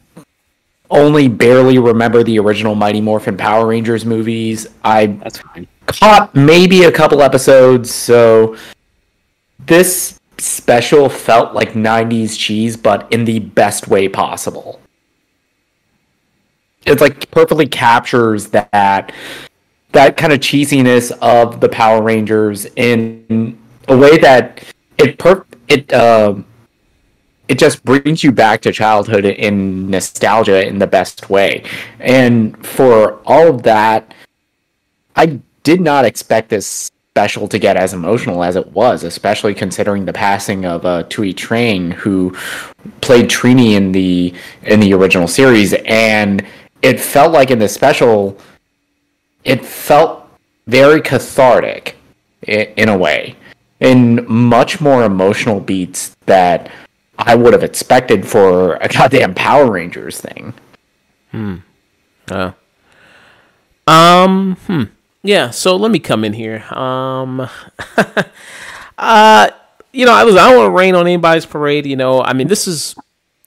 [0.91, 4.69] only barely remember the original Mighty Morphin Power Rangers movies.
[4.85, 5.67] I That's fine.
[5.87, 8.57] caught maybe a couple episodes, so
[9.67, 14.81] this special felt like 90s cheese, but in the best way possible.
[16.85, 19.13] It's like perfectly captures that
[19.93, 24.63] that kind of cheesiness of the Power Rangers in a way that
[24.99, 26.47] it per it um
[27.49, 31.63] it just brings you back to childhood in nostalgia in the best way.
[32.01, 34.15] And for all of that,
[35.15, 40.05] I did not expect this special to get as emotional as it was, especially considering
[40.05, 42.37] the passing of uh, Thuy Trang, who
[43.01, 46.45] played Trini in the in the original series, and
[46.83, 48.37] it felt like in the special,
[49.45, 50.29] it felt
[50.67, 51.97] very cathartic
[52.43, 53.35] in a way,
[53.81, 56.71] in much more emotional beats that
[57.19, 60.53] I would have expected for a goddamn Power Rangers thing.
[62.31, 62.53] Uh,
[63.87, 64.85] um, hmm.
[65.27, 66.63] Yeah, so let me come in here.
[66.73, 67.49] Um,
[68.99, 69.51] uh,
[69.93, 71.85] you know, I was I don't want to rain on anybody's parade.
[71.87, 72.95] You know, I mean, this is.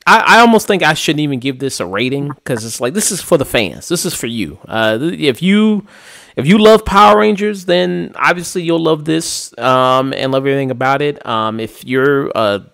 [0.05, 3.11] I, I almost think I shouldn't even give this a rating because it's like this
[3.11, 3.87] is for the fans.
[3.87, 4.59] This is for you.
[4.67, 5.87] Uh, if you
[6.35, 11.01] if you love Power Rangers, then obviously you'll love this um, and love everything about
[11.01, 11.25] it.
[11.25, 12.65] Um, if you're a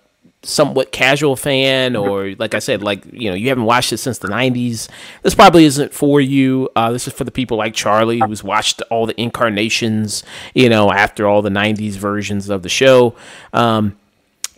[0.46, 4.18] somewhat casual fan or like i said like you know you haven't watched it since
[4.18, 4.88] the 90s
[5.22, 8.80] this probably isn't for you uh, this is for the people like charlie who's watched
[8.90, 10.22] all the incarnations
[10.54, 13.14] you know after all the 90s versions of the show
[13.52, 13.96] um,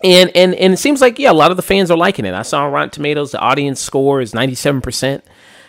[0.05, 2.35] and and and it seems like yeah a lot of the fans are liking it
[2.35, 5.23] i saw on rotten tomatoes the audience score is 97%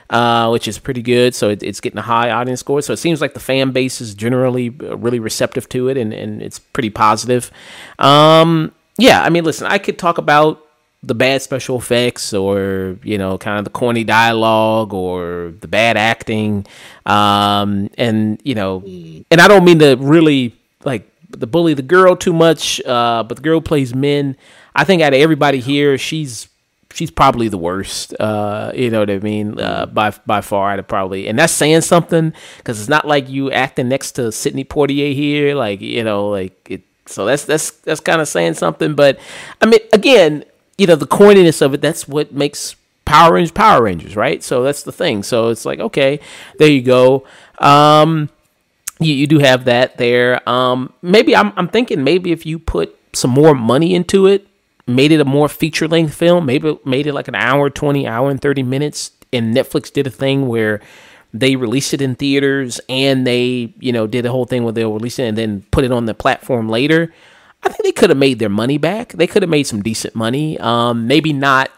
[0.09, 1.35] uh, which is pretty good.
[1.35, 2.81] So it, it's getting a high audience score.
[2.81, 6.13] So it seems like the fan base is generally uh, really receptive to it, and,
[6.13, 7.51] and it's pretty positive.
[7.99, 10.65] Um, yeah, I mean, listen, I could talk about
[11.01, 15.97] the bad special effects, or you know, kind of the corny dialogue, or the bad
[15.97, 16.65] acting,
[17.05, 22.15] um, and you know, and I don't mean to really like the bully the girl
[22.15, 24.35] too much, uh, but the girl plays men.
[24.75, 26.49] I think out of everybody here, she's
[26.93, 28.13] she's probably the worst.
[28.19, 29.59] Uh, you know what I mean?
[29.59, 33.51] Uh, by by far, I'd probably, and that's saying something because it's not like you
[33.51, 36.83] acting next to Sidney Poitier here, like you know, like it.
[37.09, 38.95] So that's that's that's kind of saying something.
[38.95, 39.19] But
[39.61, 40.45] I mean, again,
[40.77, 41.81] you know, the corniness of it.
[41.81, 44.43] That's what makes Power Rangers Power Rangers, right?
[44.43, 45.23] So that's the thing.
[45.23, 46.19] So it's like, okay,
[46.57, 47.25] there you go.
[47.57, 48.29] Um,
[48.99, 50.47] you, you do have that there.
[50.47, 54.47] Um, maybe I'm I'm thinking maybe if you put some more money into it,
[54.87, 58.29] made it a more feature length film, maybe made it like an hour, 20, hour
[58.29, 59.11] and 30 minutes.
[59.31, 60.81] And Netflix did a thing where
[61.33, 64.93] they released it in theaters and they, you know, did a whole thing where they'll
[64.93, 67.13] release it and then put it on the platform later.
[67.61, 69.13] I think they could have made their money back.
[69.13, 70.57] They could have made some decent money.
[70.59, 71.71] Um, maybe not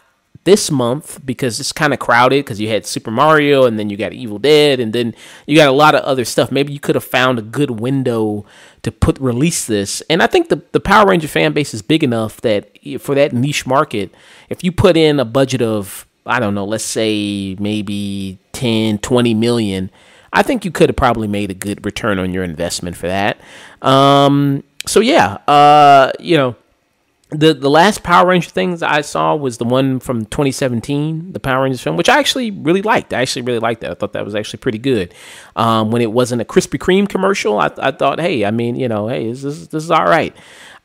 [0.44, 3.96] this month because it's kind of crowded because you had Super Mario and then you
[3.96, 5.14] got Evil Dead and then
[5.46, 6.50] you got a lot of other stuff.
[6.50, 8.44] Maybe you could have found a good window
[8.82, 10.00] to put release this.
[10.08, 13.32] And I think the the Power Ranger fan base is big enough that for that
[13.32, 14.12] niche market,
[14.48, 19.34] if you put in a budget of I don't know, let's say maybe 10, 20
[19.34, 19.90] million,
[20.32, 23.40] I think you could have probably made a good return on your investment for that.
[23.82, 26.54] Um, so yeah, uh, you know,
[27.30, 31.64] the the last Power Ranger things I saw was the one from 2017, the Power
[31.64, 33.12] Rangers film, which I actually really liked.
[33.12, 33.90] I actually really liked that.
[33.90, 35.12] I thought that was actually pretty good.
[35.56, 38.86] Um, when it wasn't a Krispy Kreme commercial, I, I thought, hey, I mean, you
[38.86, 40.36] know, hey, this is this is all right.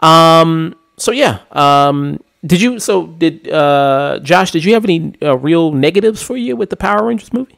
[0.02, 2.80] Um, so yeah, um, did you?
[2.80, 4.50] So did uh, Josh?
[4.50, 7.57] Did you have any uh, real negatives for you with the Power Rangers movie?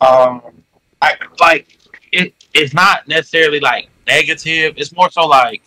[0.00, 0.42] Um,
[1.02, 1.78] I like
[2.12, 2.34] it.
[2.54, 4.74] It's not necessarily like negative.
[4.76, 5.62] It's more so like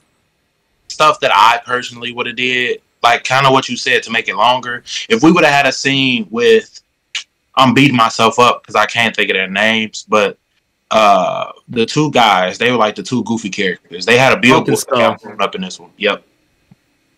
[0.88, 2.82] stuff that I personally would have did.
[3.02, 4.84] Like kind of what you said to make it longer.
[5.10, 6.82] If we would have had a scene with,
[7.56, 10.38] I'm beating myself up because I can't think of their names, but
[10.92, 14.06] uh the two guys, they were like the two goofy characters.
[14.06, 14.86] They had a billboard
[15.42, 15.92] up in this one.
[15.98, 16.24] Yep.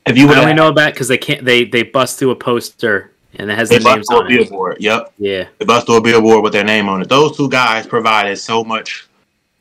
[0.08, 3.12] If you would only know that because they can't they they bust through a poster
[3.38, 4.78] and it has they the names on a billboard.
[4.80, 5.14] Yep.
[5.18, 5.48] Yeah.
[5.58, 7.10] They bust through a billboard with their name on it.
[7.10, 9.08] Those two guys provided so much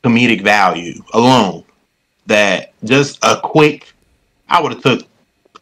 [0.03, 1.65] comedic value alone
[2.27, 3.93] that just a quick
[4.49, 5.07] I would have took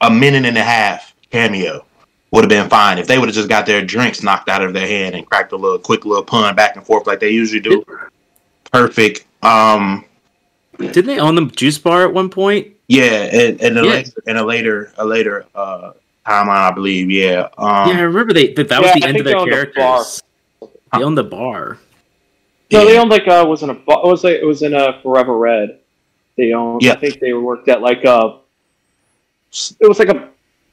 [0.01, 1.85] a minute and a half cameo
[2.33, 4.73] would have been fine if they would have just got their drinks knocked out of
[4.73, 7.61] their hand and cracked a little quick little pun back and forth like they usually
[7.61, 7.85] do.
[8.73, 9.27] Perfect.
[9.43, 10.05] Um
[10.79, 12.69] Didn't they own the juice bar at one point?
[12.89, 13.91] Yeah, and, and a yeah.
[13.91, 15.93] later in a later a later uh
[16.27, 17.11] timeline, I believe.
[17.11, 17.49] Yeah.
[17.59, 20.23] Um, yeah, I remember they that, that yeah, was the I end of their characters.
[20.61, 21.79] The they owned the bar.
[22.71, 22.85] No, yeah.
[22.85, 25.37] they owned like uh was in a it was like it was in a Forever
[25.37, 25.79] Red.
[26.37, 26.83] They owned.
[26.83, 26.93] Yeah.
[26.93, 28.39] I think they worked at like a
[29.81, 30.31] it was like a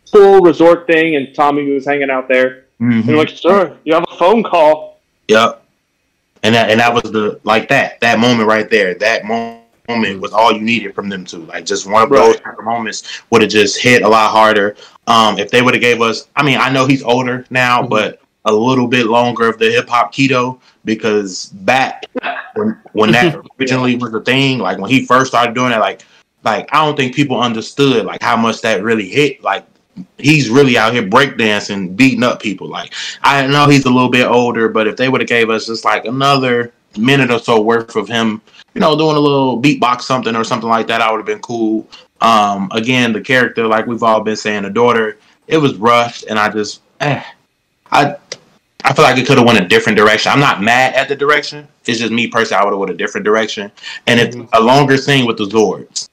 [0.09, 2.65] full resort thing, and Tommy was hanging out there.
[2.81, 3.09] Mm-hmm.
[3.09, 4.99] And like, sir, you have a phone call.
[5.27, 5.65] Yep.
[6.43, 8.93] And that and that was the like that that moment right there.
[8.95, 9.58] That moment
[9.89, 11.45] was all you needed from them two.
[11.45, 12.19] Like just one of right.
[12.19, 14.75] those type of moments would have just hit a lot harder.
[15.07, 17.89] Um, if they would have gave us, I mean, I know he's older now, mm-hmm.
[17.89, 22.05] but a little bit longer of the hip hop kido because back
[22.55, 26.03] when when that originally was the thing, like when he first started doing it, like
[26.43, 29.43] like I don't think people understood like how much that really hit.
[29.43, 29.65] Like
[30.17, 32.67] he's really out here breakdancing, beating up people.
[32.67, 35.65] Like I know he's a little bit older, but if they would have gave us
[35.65, 38.41] just like another minute or so worth of him,
[38.73, 41.39] you know, doing a little beatbox something or something like that, I would have been
[41.39, 41.87] cool.
[42.21, 46.37] Um, again, the character, like we've all been saying, the daughter, it was rushed, and
[46.37, 47.23] I just, eh,
[47.91, 48.15] I,
[48.83, 50.31] I feel like it could have went a different direction.
[50.31, 51.67] I'm not mad at the direction.
[51.85, 52.61] It's just me personally.
[52.61, 53.71] I would have went a different direction,
[54.07, 54.53] and it's mm-hmm.
[54.53, 56.09] a longer scene with the Zords.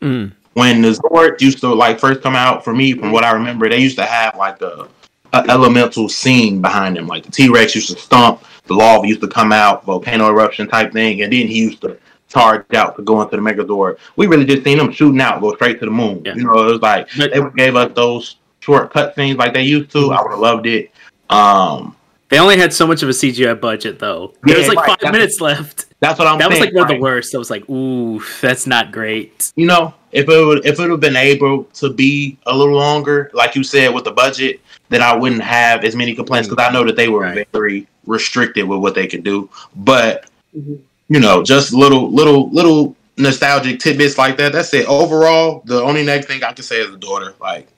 [0.00, 0.32] Mm.
[0.54, 3.68] When the Zords used to like first come out for me, from what I remember,
[3.68, 4.88] they used to have like a,
[5.32, 7.06] a elemental scene behind them.
[7.06, 10.68] Like the T Rex used to stomp, the lava used to come out, volcano eruption
[10.68, 13.98] type thing, and then he used to charge out to go into the Megazord.
[14.14, 16.22] We really just seen them shooting out, go straight to the moon.
[16.24, 16.36] Yeah.
[16.36, 19.64] You know, it was like but, they gave us those short cut scenes like they
[19.64, 20.12] used to.
[20.12, 20.92] I would have loved it.
[21.30, 21.96] Um,
[22.28, 24.34] they only had so much of a CGI budget, though.
[24.44, 24.88] There yeah, was like right.
[24.90, 25.86] five that's minutes left.
[25.98, 26.38] That's what I'm.
[26.38, 26.92] That saying, was like one right.
[26.92, 27.34] of the worst.
[27.34, 29.52] I was like, ooh, that's not great.
[29.56, 32.76] You know, if it would if it would have been able to be a little
[32.76, 36.64] longer, like you said, with the budget, then I wouldn't have as many complaints because
[36.64, 37.48] I know that they were right.
[37.50, 39.48] very restricted with what they could do.
[39.76, 40.76] But mm-hmm.
[41.08, 44.52] you know, just little little little nostalgic tidbits like that.
[44.52, 44.86] That's it.
[44.86, 47.34] Overall, the only next thing I can say is the daughter.
[47.40, 47.68] Like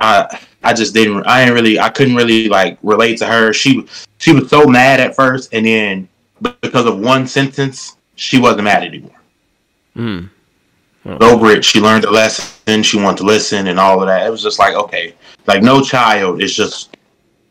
[0.00, 3.52] I I just didn't I didn't really I couldn't really like relate to her.
[3.52, 3.86] She
[4.18, 6.08] she was so mad at first and then
[6.40, 9.20] because of one sentence, she wasn't mad anymore.
[9.96, 10.30] Mm.
[11.06, 12.82] Over it, she learned a lesson.
[12.82, 14.26] She wanted to listen and all of that.
[14.26, 15.14] It was just like okay,
[15.46, 16.95] like no child is just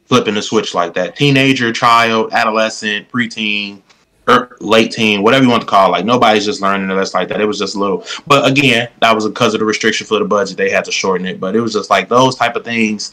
[0.05, 1.15] flipping the switch like that.
[1.15, 3.81] Teenager, child, adolescent, preteen,
[4.27, 5.91] or late teen, whatever you want to call it.
[5.91, 7.41] Like nobody's just learning unless like that.
[7.41, 10.25] It was just a little, but again, that was because of the restriction for the
[10.25, 10.57] budget.
[10.57, 13.11] They had to shorten it, but it was just like those type of things.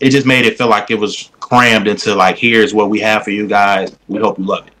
[0.00, 3.24] It just made it feel like it was crammed into like, here's what we have
[3.24, 3.96] for you guys.
[4.06, 4.74] We hope you love it.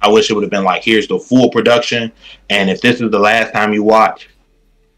[0.00, 2.12] I wish it would have been like, here's the full production,
[2.50, 4.28] and if this is the last time you watch,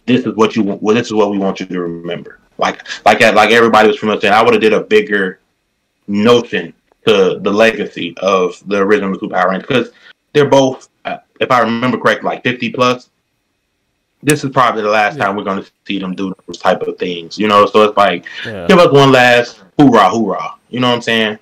[0.07, 0.83] this is what you want.
[0.83, 2.41] Well, this is what we want you to remember.
[2.59, 5.40] Like, like, like everybody was from saying, I would have did a bigger
[6.11, 6.75] notion
[7.07, 9.91] to the legacy of the original two Power Rangers because
[10.33, 13.09] they're both, uh, if I remember correctly, like 50 plus.
[14.23, 16.99] this is probably the last time we're going to see them do those type of
[16.99, 17.39] things.
[17.39, 18.67] You know, so it's like Yeah.
[18.67, 20.57] give us one last hoorah, hoorah.
[20.69, 21.39] You know what I'm saying?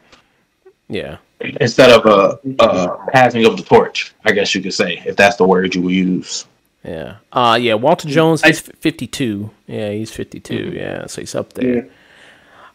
[0.88, 1.16] Yeah.
[1.40, 5.36] Instead of a, a passing of the torch, I guess you could say, if that's
[5.36, 6.46] the word you would use.
[6.84, 7.16] Yeah.
[7.32, 9.50] Uh yeah, Walter Jones, he's 52.
[9.66, 10.54] Yeah, he's 52.
[10.74, 11.88] Yeah, so he's up there.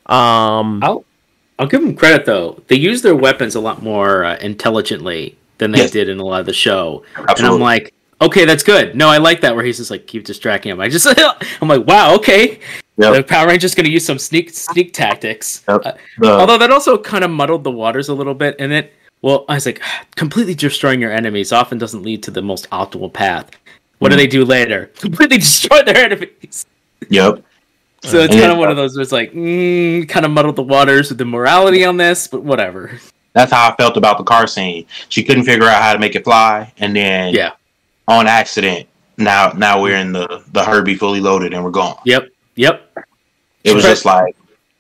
[0.06, 1.06] Um I'll
[1.60, 2.62] I'll give them credit though.
[2.68, 5.92] They use their weapons a lot more uh, intelligently than they Yes.
[5.92, 7.04] did in a lot of the show.
[7.16, 8.96] And I'm like, okay, that's good.
[8.96, 10.80] No, I like that where he's just like keep distracting him.
[10.80, 11.08] I just
[11.62, 12.60] I'm like, wow, okay.
[12.98, 13.16] Yep.
[13.16, 15.64] The Power Rangers going to use some sneak sneak tactics.
[15.68, 15.82] Yep.
[15.86, 18.94] Uh, The- although that also kind of muddled the waters a little bit, and it
[19.22, 19.82] well, I was like,
[20.16, 23.50] completely destroying your enemies often doesn't lead to the most optimal path.
[24.00, 24.88] What do they do later?
[25.00, 26.66] Completely destroy their enemies.
[27.10, 27.42] yep.
[28.04, 28.42] So it's Yeah.
[28.42, 31.18] kind of one of those where it's like, mm, kind of muddled the waters with
[31.18, 32.92] the morality on this, but whatever.
[33.34, 34.86] That's how I felt about the car scene.
[35.10, 37.52] She couldn't figure out how to make it fly, and then Yeah.
[38.08, 38.88] on accident,
[39.18, 41.96] now now we're in the the Herbie fully loaded and we're gone.
[42.06, 42.28] Yep.
[42.56, 42.98] Yep.
[43.64, 43.90] It was Right.
[43.92, 44.36] just like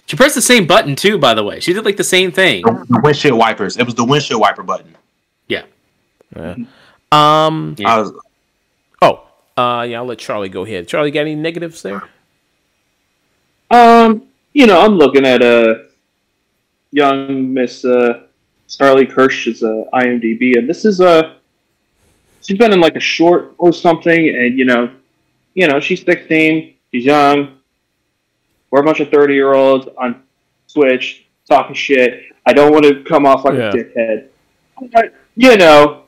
[0.05, 1.61] She pressed the same button too, by the way.
[1.61, 2.63] She did like the same thing.
[2.63, 3.77] the windshield wipers.
[3.77, 4.93] It was the windshield wiper button.
[5.47, 5.61] Yeah.
[7.11, 7.95] um Yeah.
[7.95, 8.11] I was
[9.01, 9.21] oh,
[9.57, 10.87] uh yeah, I'll let Charlie go ahead.
[10.87, 12.03] Charlie got any negatives there?
[14.53, 15.87] You know, I'm looking at a
[16.91, 18.23] young Miss uh,
[18.67, 21.37] Charlie Kersh's uh, IMDb, and this is a
[22.41, 24.91] she's been in like a short or something, and you know,
[25.55, 27.57] you know, she's 16, she's young.
[28.69, 30.23] We're a bunch of 30 year olds on
[30.71, 32.23] Twitch talking shit.
[32.45, 33.69] I don't want to come off like Yeah.
[33.69, 34.27] a dickhead,
[34.91, 36.03] but you know,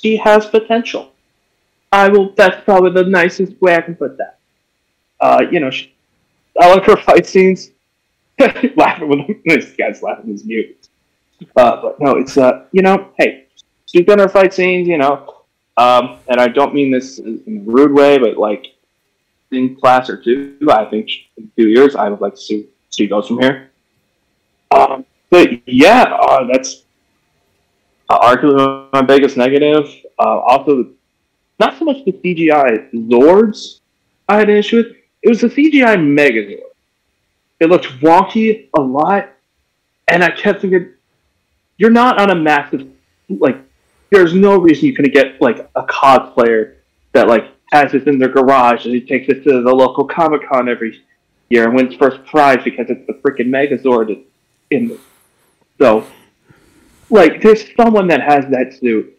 [0.00, 1.12] she has potential.
[1.92, 2.32] I will.
[2.34, 4.38] That's probably the nicest way I can put that.
[5.20, 5.92] Uh, you know, she,
[6.60, 7.70] I like her fight scenes.
[8.76, 10.88] laughing when this guy's laughing his mute.
[11.56, 13.46] Uh, but no, it's uh, you know, hey,
[13.86, 15.42] she's done her fight scenes, you know,
[15.76, 18.66] um, and I don't mean this in a rude way, but like
[19.50, 23.06] in class or two, I think in two years, I would like to see she
[23.06, 23.70] goes from here.
[24.70, 26.82] Um, but yeah, uh, that's
[28.08, 29.88] uh, arguably my biggest negative.
[30.18, 30.90] Uh, also,
[31.58, 33.80] not so much the CGI Zords
[34.28, 34.96] I had an issue with.
[35.22, 36.60] It was the CGI Megazord.
[37.60, 39.30] It looked wonky a lot,
[40.08, 40.94] and I kept thinking,
[41.76, 42.86] you're not on a massive
[43.28, 43.56] like.
[44.10, 46.74] There's no reason you couldn't get like a cosplayer
[47.12, 50.48] that like has this in their garage and he takes it to the local Comic
[50.48, 51.00] Con every
[51.48, 54.24] year and wins first prize because it's the freaking Megazord
[54.70, 54.98] in the
[55.78, 56.06] so
[57.08, 59.16] like there's someone that has that suit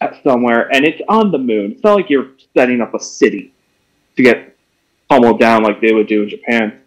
[0.00, 1.72] at somewhere and it's on the moon.
[1.72, 3.52] It's not like you're setting up a city
[4.16, 4.56] to get
[5.08, 6.80] pummeled down like they would do in Japan.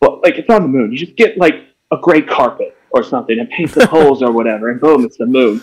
[0.00, 0.92] But like it's on the moon.
[0.92, 4.70] You just get like a great carpet or something and paint the holes or whatever
[4.70, 5.60] and boom, it's the moon.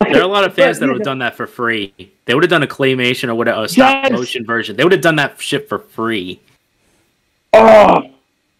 [0.00, 1.94] There are a lot of fans that would have done that for free.
[2.26, 4.12] They would have done a claymation or whatever, a stop Yes!
[4.12, 4.76] motion version.
[4.76, 6.40] They would have done that shit for free.
[7.52, 8.02] Oh,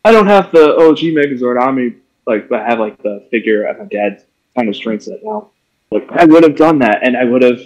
[0.04, 1.94] I don't have the OG Megazord on me,
[2.26, 4.24] like, but I have like the figure at my dad's
[4.56, 5.50] kind of strength set now.
[5.90, 7.60] Like, I would have done that, and I would have.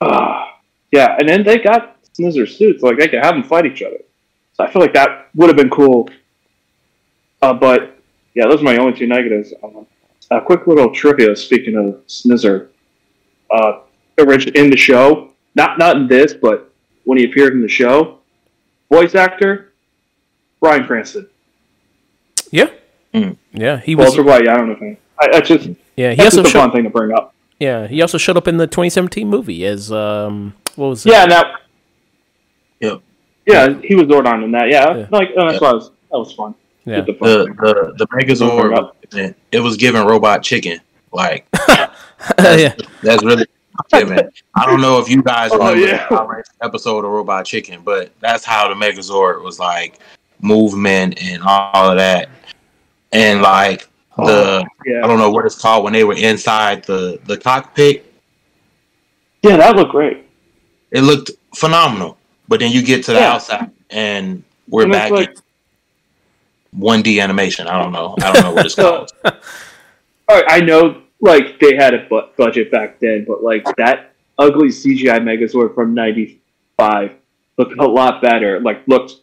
[0.00, 0.46] Uh,
[0.90, 3.98] yeah, and then they got Snizzard suits, like they could have them fight each other.
[4.54, 6.08] So I feel like that would have been cool.
[7.40, 7.98] Uh, but
[8.34, 9.52] yeah, those are my only two negatives.
[9.62, 9.86] Um,
[10.30, 11.34] a quick little trivia.
[11.36, 12.68] Speaking of Snizzard,
[13.50, 13.80] uh,
[14.18, 16.72] in the show, not not in this, but
[17.04, 18.18] when he appeared in the show,
[18.90, 19.72] voice actor
[20.60, 21.28] Bryan Cranston.
[22.50, 22.70] Yeah.
[23.12, 23.36] Mm.
[23.52, 26.16] Yeah, he was Walter White, I don't know if I, I that's just Yeah, he
[26.16, 27.34] that's also just a showed, fun thing to bring up.
[27.58, 31.12] yeah, he also showed up in the 2017 movie as um what was it?
[31.12, 31.56] Yeah, now
[32.82, 33.00] Yep.
[33.46, 34.68] yeah, he was Zordon in that.
[34.68, 35.06] Yeah, Yeah.
[35.10, 36.54] like uh, that's why was, that was fun.
[36.84, 36.96] Yeah.
[37.00, 38.70] Just a fun the the the Megazord.
[39.12, 40.80] was It was given robot chicken.
[41.12, 41.46] Like
[42.38, 42.74] yeah.
[43.02, 43.46] that's really
[43.92, 44.30] given.
[44.56, 46.06] I don't know if you guys Oh, remember yeah.
[46.08, 49.98] the episode of Robot Chicken, but that's how the Megazord was like
[50.40, 52.28] movement and all of that,
[53.12, 57.18] and like the I Yeah, don't know what it's called when they were inside the
[57.26, 58.12] the cockpit.
[59.42, 60.26] yeah, that looked great.
[60.90, 62.18] It looked phenomenal,
[62.48, 63.32] but then you get to the Yeah.
[63.34, 65.34] outside and we're And back like- in
[66.78, 67.66] one D animation.
[67.68, 68.14] I don't know.
[68.22, 69.10] I don't know what it's called.
[69.24, 69.32] All
[70.36, 74.68] right, I know, like they had a bu- budget back then, but like that ugly
[74.68, 77.12] CGI Megazord from '95
[77.58, 78.60] looked a lot better.
[78.60, 79.16] Like looked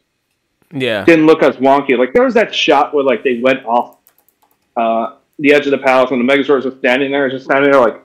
[0.71, 1.03] Yeah.
[1.05, 1.97] didn't look as wonky.
[1.97, 3.97] Like there was that shot where like they went off
[4.77, 7.81] uh, the edge of the palace and the Megazord was standing there, just standing there,
[7.81, 8.01] like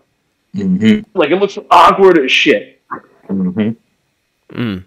[0.54, 2.80] hmm like it looks awkward as shit.
[3.26, 3.70] hmm
[4.52, 4.84] Mm.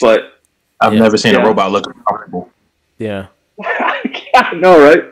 [0.00, 0.40] But
[0.80, 1.00] I've Yeah.
[1.00, 1.42] never seen Yeah.
[1.42, 2.50] a robot look comfortable.
[2.98, 3.26] Yeah.
[3.62, 5.04] I know, right?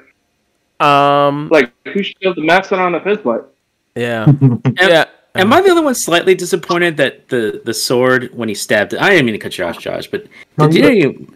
[0.81, 3.53] Um Like who should have the mask on if his butt?
[3.95, 4.27] yeah.
[4.81, 5.05] yeah.
[5.35, 9.01] Am I the only one slightly disappointed that the the sword when he stabbed it?
[9.01, 10.27] I didn't mean to cut you off, Josh, but
[10.59, 11.29] No, did you- you,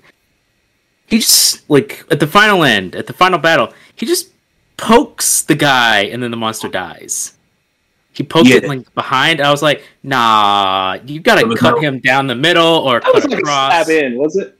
[1.06, 4.28] he just like at the final end, at the final battle, he just
[4.76, 7.34] pokes the guy, and then the monster dies.
[8.14, 9.40] He pokes it like behind.
[9.40, 13.22] I was like, nah, you gotta cut no- him down the middle or That was
[13.24, 14.58] cut like a stab in, was it?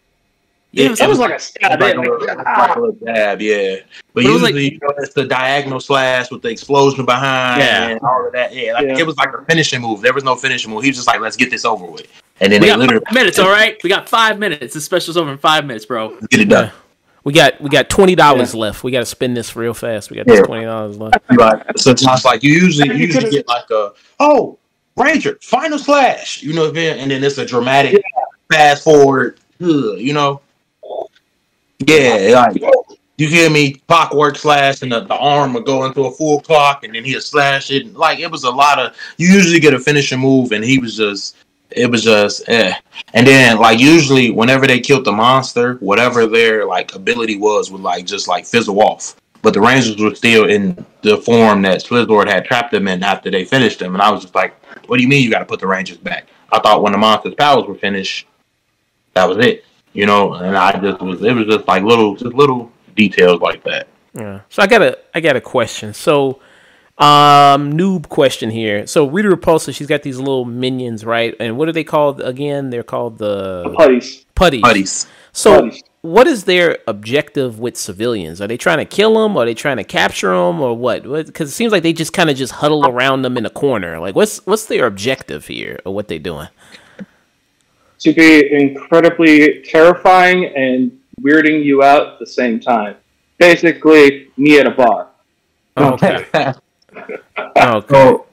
[0.75, 2.01] Yeah, it was That was like- like a stab Like in.
[2.01, 2.75] Like, like ah.
[3.05, 3.77] dab, yeah.
[4.15, 7.89] But But usually, like- you know, it's the diagonal slash with the explosion behind Yeah.
[7.89, 8.55] and all of that.
[8.55, 8.99] Yeah, like Yeah.
[9.01, 10.01] it was like a finishing move.
[10.01, 10.83] There was no finishing move.
[10.83, 12.07] He was just like, "Let's get this over with,"
[12.41, 13.77] and then we they got literally five minutes, all right?
[13.85, 14.73] We got five minutes.
[14.73, 16.17] The special's over in five minutes, bro.
[16.31, 16.71] get it done.
[17.25, 18.83] We got we got twenty dollars left.
[18.83, 20.11] We got to spend this real fast.
[20.11, 20.37] We got Yeah.
[20.37, 21.19] this twenty dollars left.
[21.31, 21.79] Right.
[21.79, 24.59] So it's like you usually you You usually get like a oh
[24.97, 28.03] Ranger final slash, you know, event, and then it's a dramatic
[28.51, 30.41] fast forward, ugh, you know.
[31.87, 32.63] Yeah, like
[33.17, 36.85] you hear me, clockwork slash, and the, the arm would go into a full clock,
[36.85, 37.95] and then he'd slash it.
[37.95, 38.95] Like it was a lot of.
[39.17, 41.37] You usually get a finishing move, and he was just.
[41.77, 42.75] It was just, eh.
[43.15, 47.83] And then, like usually, whenever they killed the monster, whatever their like ability was, would
[47.83, 49.17] like just like fizzle off.
[49.43, 53.31] But the Rangers were still in the form that Slizzlord had trapped them in after
[53.31, 54.55] they finished them, and I was just like,
[54.87, 56.99] "What do you mean you got to put the Rangers back?" I thought when the
[56.99, 58.27] monster's powers were finished,
[59.15, 59.65] that was it,
[59.95, 60.35] you know.
[60.35, 63.89] And I just was, it was just like little, just little details like that.
[64.15, 64.41] Yeah.
[64.49, 65.93] So I got a I got a question.
[65.95, 66.41] So
[67.03, 68.87] um noob question here.
[68.87, 71.35] So Rita Repulsa, she's got these little minions, right?
[71.41, 72.71] And what are they called again?
[72.71, 74.25] They're called the Putties.
[74.37, 74.63] putties.
[74.63, 75.07] Putties.
[75.33, 75.83] So Putties.
[76.03, 78.41] what is their objective with civilians?
[78.41, 79.37] Are they trying to kill them?
[79.37, 81.03] Are they trying to capture them, or what?
[81.03, 83.99] Because it seems like they just kind of just huddle around them in a corner.
[83.99, 86.49] Like, what's what's their objective here, or what they're doing?
[88.01, 92.97] To be incredibly terrifying and weirding you out at the same time.
[93.39, 95.09] Basically, me at a bar.
[95.77, 96.25] Okay.
[97.39, 97.87] Okay.
[97.89, 98.27] So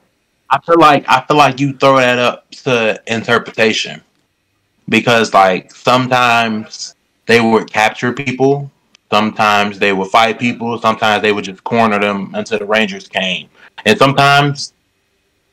[0.49, 4.01] I feel like I feel like you throw that up to interpretation
[4.87, 6.95] because like sometimes
[7.27, 8.71] they would capture people,
[9.11, 13.49] sometimes they would fight people, sometimes they would just corner them until the Rangers came,
[13.85, 14.73] and sometimes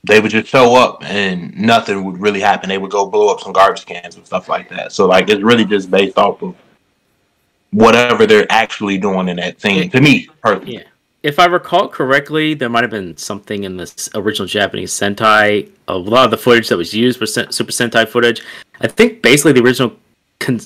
[0.05, 2.69] they would just show up and nothing would really happen.
[2.69, 4.93] They would go blow up some garbage cans and stuff like that.
[4.93, 6.55] So like it's really just based off of
[7.73, 9.91] whatever they're actually doing in that scene.
[9.91, 10.77] To me, personally.
[10.77, 10.83] Yeah.
[11.27, 15.69] If I recall correctly, there might have been something in this original Japanese Sentai.
[15.89, 18.43] A lot of the footage that was used was Super Sentai footage.
[18.81, 19.97] I think basically the original
[20.39, 20.61] con-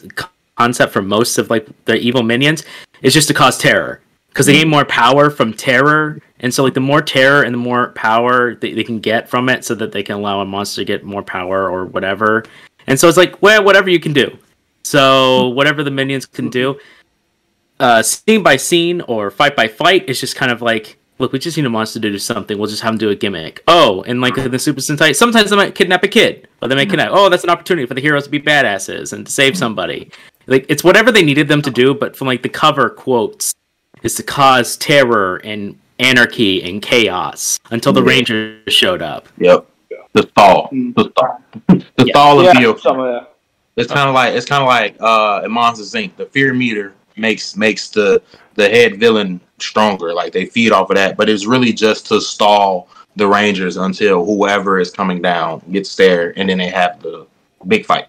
[0.56, 2.66] concept for most of like the evil minions
[3.00, 6.74] is just to cause terror because they gain more power from terror, and so like
[6.74, 9.92] the more terror and the more power they, they can get from it, so that
[9.92, 12.44] they can allow a monster to get more power or whatever.
[12.86, 14.36] And so it's like, well, whatever you can do.
[14.82, 16.78] So whatever the minions can do,
[17.80, 21.38] uh, scene by scene or fight by fight It's just kind of like, look, we
[21.38, 22.56] just need a monster to do something.
[22.58, 23.62] We'll just have him do a gimmick.
[23.66, 26.74] Oh, and like in the Super Sentai, sometimes they might kidnap a kid, or they
[26.76, 27.10] might kidnap.
[27.12, 30.10] Oh, that's an opportunity for the heroes to be badasses and to save somebody.
[30.46, 33.54] Like it's whatever they needed them to do, but from like the cover quotes
[34.02, 39.28] is to cause terror and anarchy and chaos until the Rangers showed up.
[39.38, 39.66] Yep.
[40.12, 40.68] The stall.
[40.72, 41.42] The stall.
[41.68, 42.12] the Yeah.
[42.12, 42.78] stall of Yeah, vehicle.
[42.78, 43.34] some of that.
[43.76, 46.16] It's kind of like it's kind of like uh, in Monsters Inc.
[46.16, 48.22] The fear meter makes makes the
[48.54, 50.12] the head villain stronger.
[50.14, 54.24] Like they feed off of that, but it's really just to stall the Rangers until
[54.24, 57.26] whoever is coming down gets there, and then they have the
[57.66, 58.06] big fight.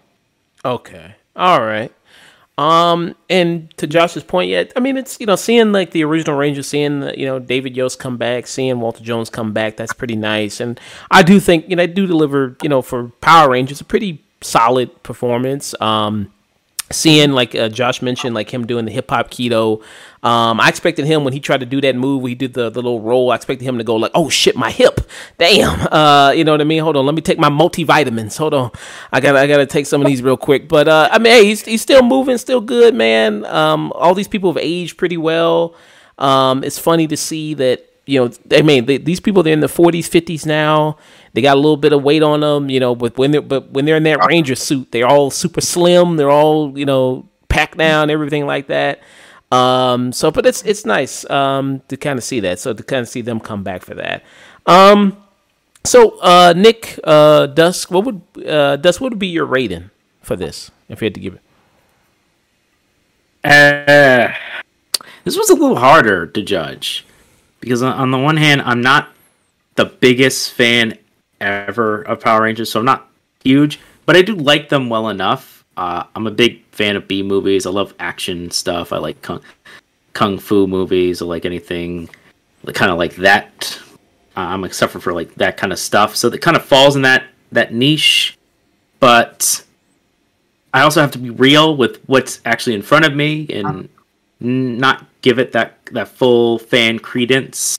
[0.64, 1.14] Okay.
[1.34, 1.92] All right.
[2.58, 6.36] Um, and to Josh's point, yeah, I mean, it's you know, seeing like the original
[6.36, 10.16] Rangers, seeing you know David Yost come back, seeing Walter Jones come back, that's pretty
[10.16, 10.60] nice.
[10.60, 10.78] And
[11.10, 14.22] I do think you know, I do deliver, you know, for Power Rangers, a pretty
[14.42, 15.74] solid performance.
[15.80, 16.32] Um,
[16.90, 19.82] seeing like uh, Josh mentioned, like him doing the hip hop kido.
[20.22, 22.80] Um, I expected him when he tried to do that move, he did the, the
[22.80, 23.32] little roll.
[23.32, 25.00] I expected him to go like, "Oh shit, my hip!
[25.38, 26.82] Damn!" Uh, you know what I mean?
[26.82, 28.36] Hold on, let me take my multivitamins.
[28.38, 28.70] Hold on,
[29.12, 30.68] I got I got to take some of these real quick.
[30.68, 33.44] But uh, I mean, hey, he's he's still moving, still good, man.
[33.46, 35.74] Um, all these people have aged pretty well.
[36.18, 39.60] Um, it's funny to see that you know, I mean, they, these people they're in
[39.60, 40.98] the 40s, 50s now.
[41.34, 42.94] They got a little bit of weight on them, you know.
[42.94, 46.16] But when they're but when they're in that Ranger suit, they're all super slim.
[46.16, 49.00] They're all you know packed down, everything like that.
[49.50, 52.58] Um, so, but it's it's nice um, to kind of see that.
[52.58, 54.24] So to kind of see them come back for that.
[54.66, 55.16] Um,
[55.84, 59.00] so uh, Nick uh, Dusk, what would uh, Dusk?
[59.00, 59.90] What would be your rating
[60.22, 61.40] for this if you had to give it?
[63.44, 64.34] Uh,
[65.24, 67.04] this was a little harder to judge
[67.62, 69.08] because on, the one hand, I'm not
[69.76, 70.98] the biggest fan
[71.40, 73.08] ever of Power Rangers, so I'm not
[73.42, 75.64] huge, but I do like them well enough.
[75.78, 77.64] Uh, I'm a big fan of B movies.
[77.64, 78.92] I love action stuff.
[78.92, 79.40] I like kung,
[80.12, 81.22] kung fu movies.
[81.22, 82.10] I like anything
[82.74, 83.80] kind of like that
[84.36, 86.16] I'm a suffer for like that kind of stuff.
[86.16, 88.38] So it kind of falls in that that niche,
[88.98, 89.64] but
[90.72, 93.88] I also have to be real with what's actually in front of me and
[94.42, 97.78] not give it that that full fan credence.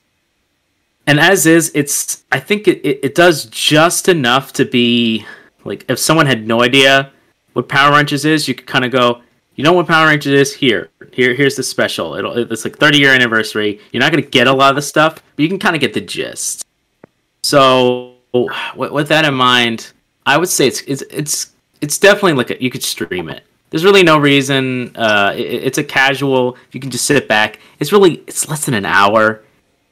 [1.05, 5.25] And as is, it's I think it, it, it does just enough to be
[5.65, 7.11] like if someone had no idea
[7.53, 9.21] what Power Rangers is, you could kind of go,
[9.55, 10.55] you know what Power Rangers is?
[10.55, 12.15] Here, here, here's the special.
[12.15, 13.79] It'll it's like 30 year anniversary.
[13.91, 15.93] You're not gonna get a lot of the stuff, but you can kind of get
[15.93, 16.65] the gist.
[17.43, 19.91] So with, with that in mind,
[20.25, 21.51] I would say it's it's it's
[21.81, 23.43] it's definitely like a, you could stream it.
[23.73, 24.95] There's really no reason.
[24.95, 26.57] Uh, it, it's a casual.
[26.73, 27.57] You can just sit back.
[27.79, 29.43] It's really it's less than an hour.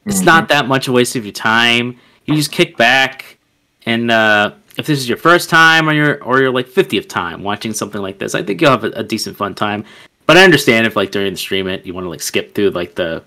[0.06, 0.24] It's mm-hmm.
[0.24, 1.98] not that much a waste of your time.
[2.24, 3.38] You just kick back,
[3.84, 7.42] and uh, if this is your first time or your or your like 50th time
[7.42, 9.84] watching something like this, I think you'll have a, a decent fun time.
[10.26, 12.70] But I understand if like during the stream it you want to like skip through
[12.70, 13.24] like the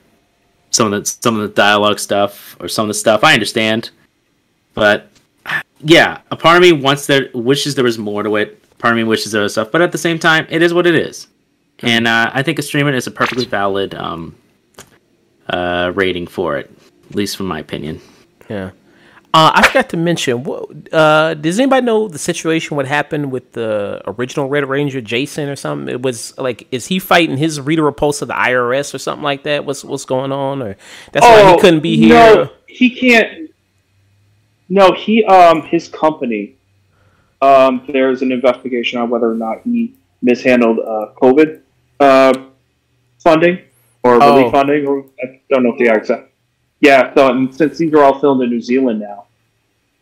[0.69, 3.25] some of the some of the dialogue stuff or some of the stuff.
[3.25, 3.89] I understand,
[4.73, 5.09] but
[5.81, 8.97] yeah, a part of me wants there wishes there was more to it part of
[8.97, 11.27] me wishes there was stuff, but at the same time, it is what it is.
[11.79, 14.35] And uh, I think a streamer is a perfectly valid um,
[15.49, 16.71] uh, rating for it,
[17.09, 18.01] at least from my opinion.
[18.49, 18.71] Yeah.
[19.33, 20.43] Uh, I forgot to mention.
[20.43, 22.77] What, uh, does anybody know the situation?
[22.77, 25.93] What happened with the original Red Ranger, Jason, or something?
[25.93, 29.43] It was like, is he fighting his Rita Repulsa of the IRS or something like
[29.43, 29.65] that?
[29.65, 30.61] What's what's going on?
[30.61, 30.77] Or
[31.11, 32.13] that's oh, why he oh, couldn't be here.
[32.13, 33.51] No, he can't.
[34.69, 36.55] No, he um his company
[37.45, 41.61] um, there's an investigation on whether or not he mishandled uh, COVID
[41.99, 42.33] uh,
[43.19, 43.61] funding
[44.03, 44.37] or oh.
[44.37, 46.31] relief funding, or I don't know if the exact.
[46.79, 49.25] Yeah, so and since these are all filmed in New Zealand now,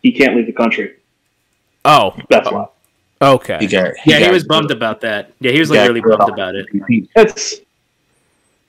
[0.02, 0.96] he can't leave the country.
[1.86, 2.68] Oh, that's why.
[3.22, 3.58] Okay.
[3.60, 5.32] He got, he yeah, he was bummed about that.
[5.39, 6.66] Yeah, he was like really bummed about it.
[7.16, 7.62] It's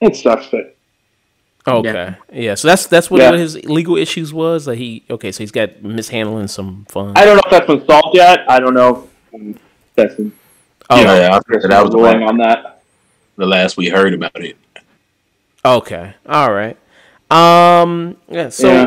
[0.01, 0.74] it sucks, but
[1.67, 1.93] Okay.
[1.93, 2.15] Yeah.
[2.33, 2.55] yeah.
[2.55, 3.37] So that's that's what yeah.
[3.37, 4.67] his legal issues was.
[4.67, 7.15] That he okay, so he's got mishandling some funds.
[7.17, 8.41] I don't know if that's been solved yet.
[8.49, 9.09] I don't know.
[9.95, 10.33] That's been,
[10.91, 12.83] oh yeah, yeah that was ruling on that.
[13.37, 14.57] The last we heard about it.
[15.65, 16.15] Okay.
[16.27, 16.77] All right.
[17.31, 18.19] Um.
[18.29, 18.51] Yeah.
[18.51, 18.69] So.
[18.69, 18.87] Yeah.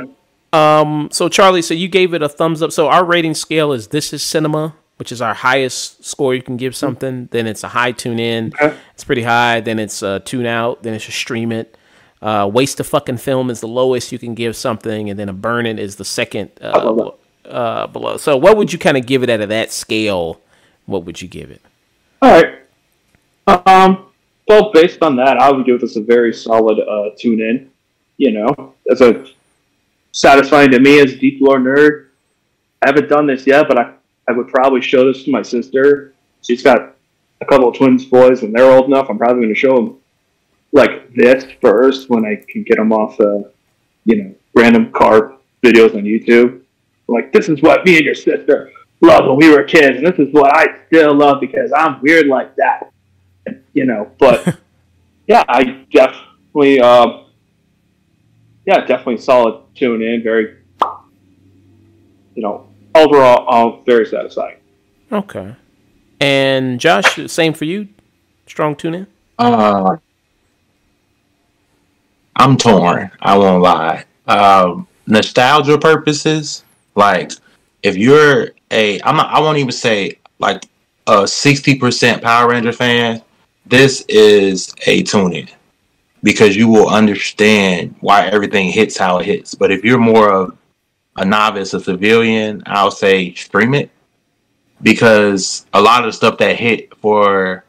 [0.53, 1.09] Um.
[1.11, 2.71] So Charlie, so you gave it a thumbs up.
[2.71, 6.57] So our rating scale is this is cinema, which is our highest score you can
[6.57, 7.27] give something.
[7.31, 8.53] Then it's a high tune in.
[8.53, 8.77] Okay.
[8.93, 9.61] It's pretty high.
[9.61, 10.83] Then it's a tune out.
[10.83, 11.76] Then it's a stream it.
[12.21, 15.33] Uh, waste of fucking film is the lowest you can give something, and then a
[15.33, 17.11] burn it is the second uh,
[17.45, 18.17] uh, below.
[18.17, 20.41] So, what would you kind of give it out of that scale?
[20.85, 21.61] What would you give it?
[22.21, 22.59] All right.
[23.67, 24.05] Um.
[24.47, 27.69] Well, based on that, I would give this a very solid uh, tune in.
[28.17, 29.27] You know, as a
[30.17, 32.07] satisfying to me as a deep lore nerd.
[32.81, 33.93] I haven't done this yet, but I,
[34.27, 36.13] I would probably show this to my sister.
[36.41, 36.95] She's got
[37.41, 39.09] a couple of twins boys, and they're old enough.
[39.09, 39.97] I'm probably going to show them
[40.71, 43.39] like this first when I can get them off, uh,
[44.05, 46.61] you know, random car videos on YouTube.
[47.07, 50.19] Like, this is what me and your sister loved when we were kids, and this
[50.19, 52.91] is what I still love because I'm weird like that.
[53.73, 54.59] You know, but
[55.27, 57.23] yeah, I definitely, uh,
[58.65, 60.21] yeah, definitely solid tune in.
[60.23, 60.57] Very,
[62.35, 64.57] you know, overall, uh, very satisfying.
[65.11, 65.55] Okay.
[66.19, 67.87] And Josh, same for you.
[68.47, 69.07] Strong tune in.
[69.37, 69.97] Uh,
[72.37, 73.09] I'm torn.
[73.19, 74.05] I won't lie.
[74.27, 76.63] Um, nostalgia purposes,
[76.95, 77.31] like
[77.81, 80.63] if you're a, I'm not, I won't even say like
[81.07, 83.23] a 60% Power Ranger fan.
[83.65, 85.49] This is a tune in
[86.23, 89.55] because you will understand why everything hits how it hits.
[89.55, 90.57] But if you're more of
[91.15, 93.89] a novice, a civilian, I'll say stream it
[94.83, 97.63] because a lot of the stuff that hit for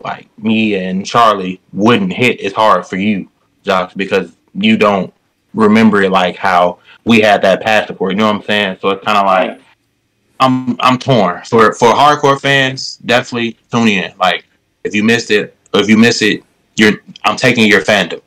[0.00, 3.28] like me and Charlie wouldn't hit as hard for you
[3.96, 5.12] Because you don't
[5.54, 8.10] remember it like how we had that passion for.
[8.10, 8.78] You know what I'm saying?
[8.80, 9.60] So it's kind of like
[10.40, 12.96] I'm I'm torn for for hardcore fans.
[12.98, 14.12] Definitely tune in.
[14.18, 14.44] Like
[14.84, 16.44] if you missed it, if you miss it,
[16.76, 18.22] you're I'm taking your fandom.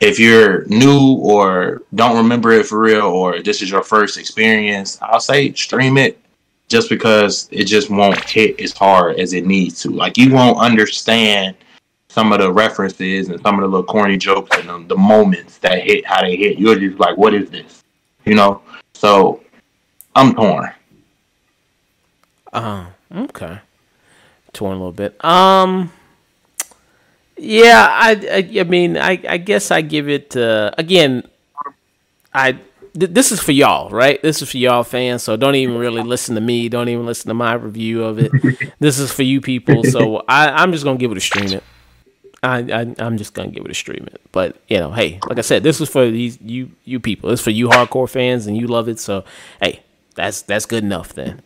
[0.00, 4.98] If you're new or don't remember it for real, or this is your first experience,
[5.00, 6.20] I'll say stream it
[6.68, 9.90] just because it just won't hit as hard as it needs to.
[9.90, 11.56] Like you won't understand
[12.14, 15.58] some of the references and some of the little corny jokes and the, the moments
[15.58, 16.60] that hit how they hit.
[16.60, 17.82] You're just like, what is this?
[18.24, 18.62] You know?
[18.92, 19.42] So
[20.14, 20.72] I'm torn.
[22.52, 23.58] Uh, okay.
[24.52, 25.22] Torn a little bit.
[25.24, 25.90] Um,
[27.36, 31.24] yeah, I, I, I mean, I, I guess I give it, uh, again,
[32.32, 34.22] I, th- this is for y'all, right?
[34.22, 35.24] This is for y'all fans.
[35.24, 36.68] So don't even really listen to me.
[36.68, 38.30] Don't even listen to my review of it.
[38.78, 39.82] this is for you people.
[39.82, 41.64] So I, I'm just going to give it a stream it.
[42.44, 44.20] I, I I'm just gonna give it a stream it.
[44.32, 47.30] But you know, hey, like I said, this was for these you you people.
[47.30, 49.00] It's for you hardcore fans and you love it.
[49.00, 49.24] So
[49.62, 49.82] hey,
[50.14, 51.42] that's that's good enough then.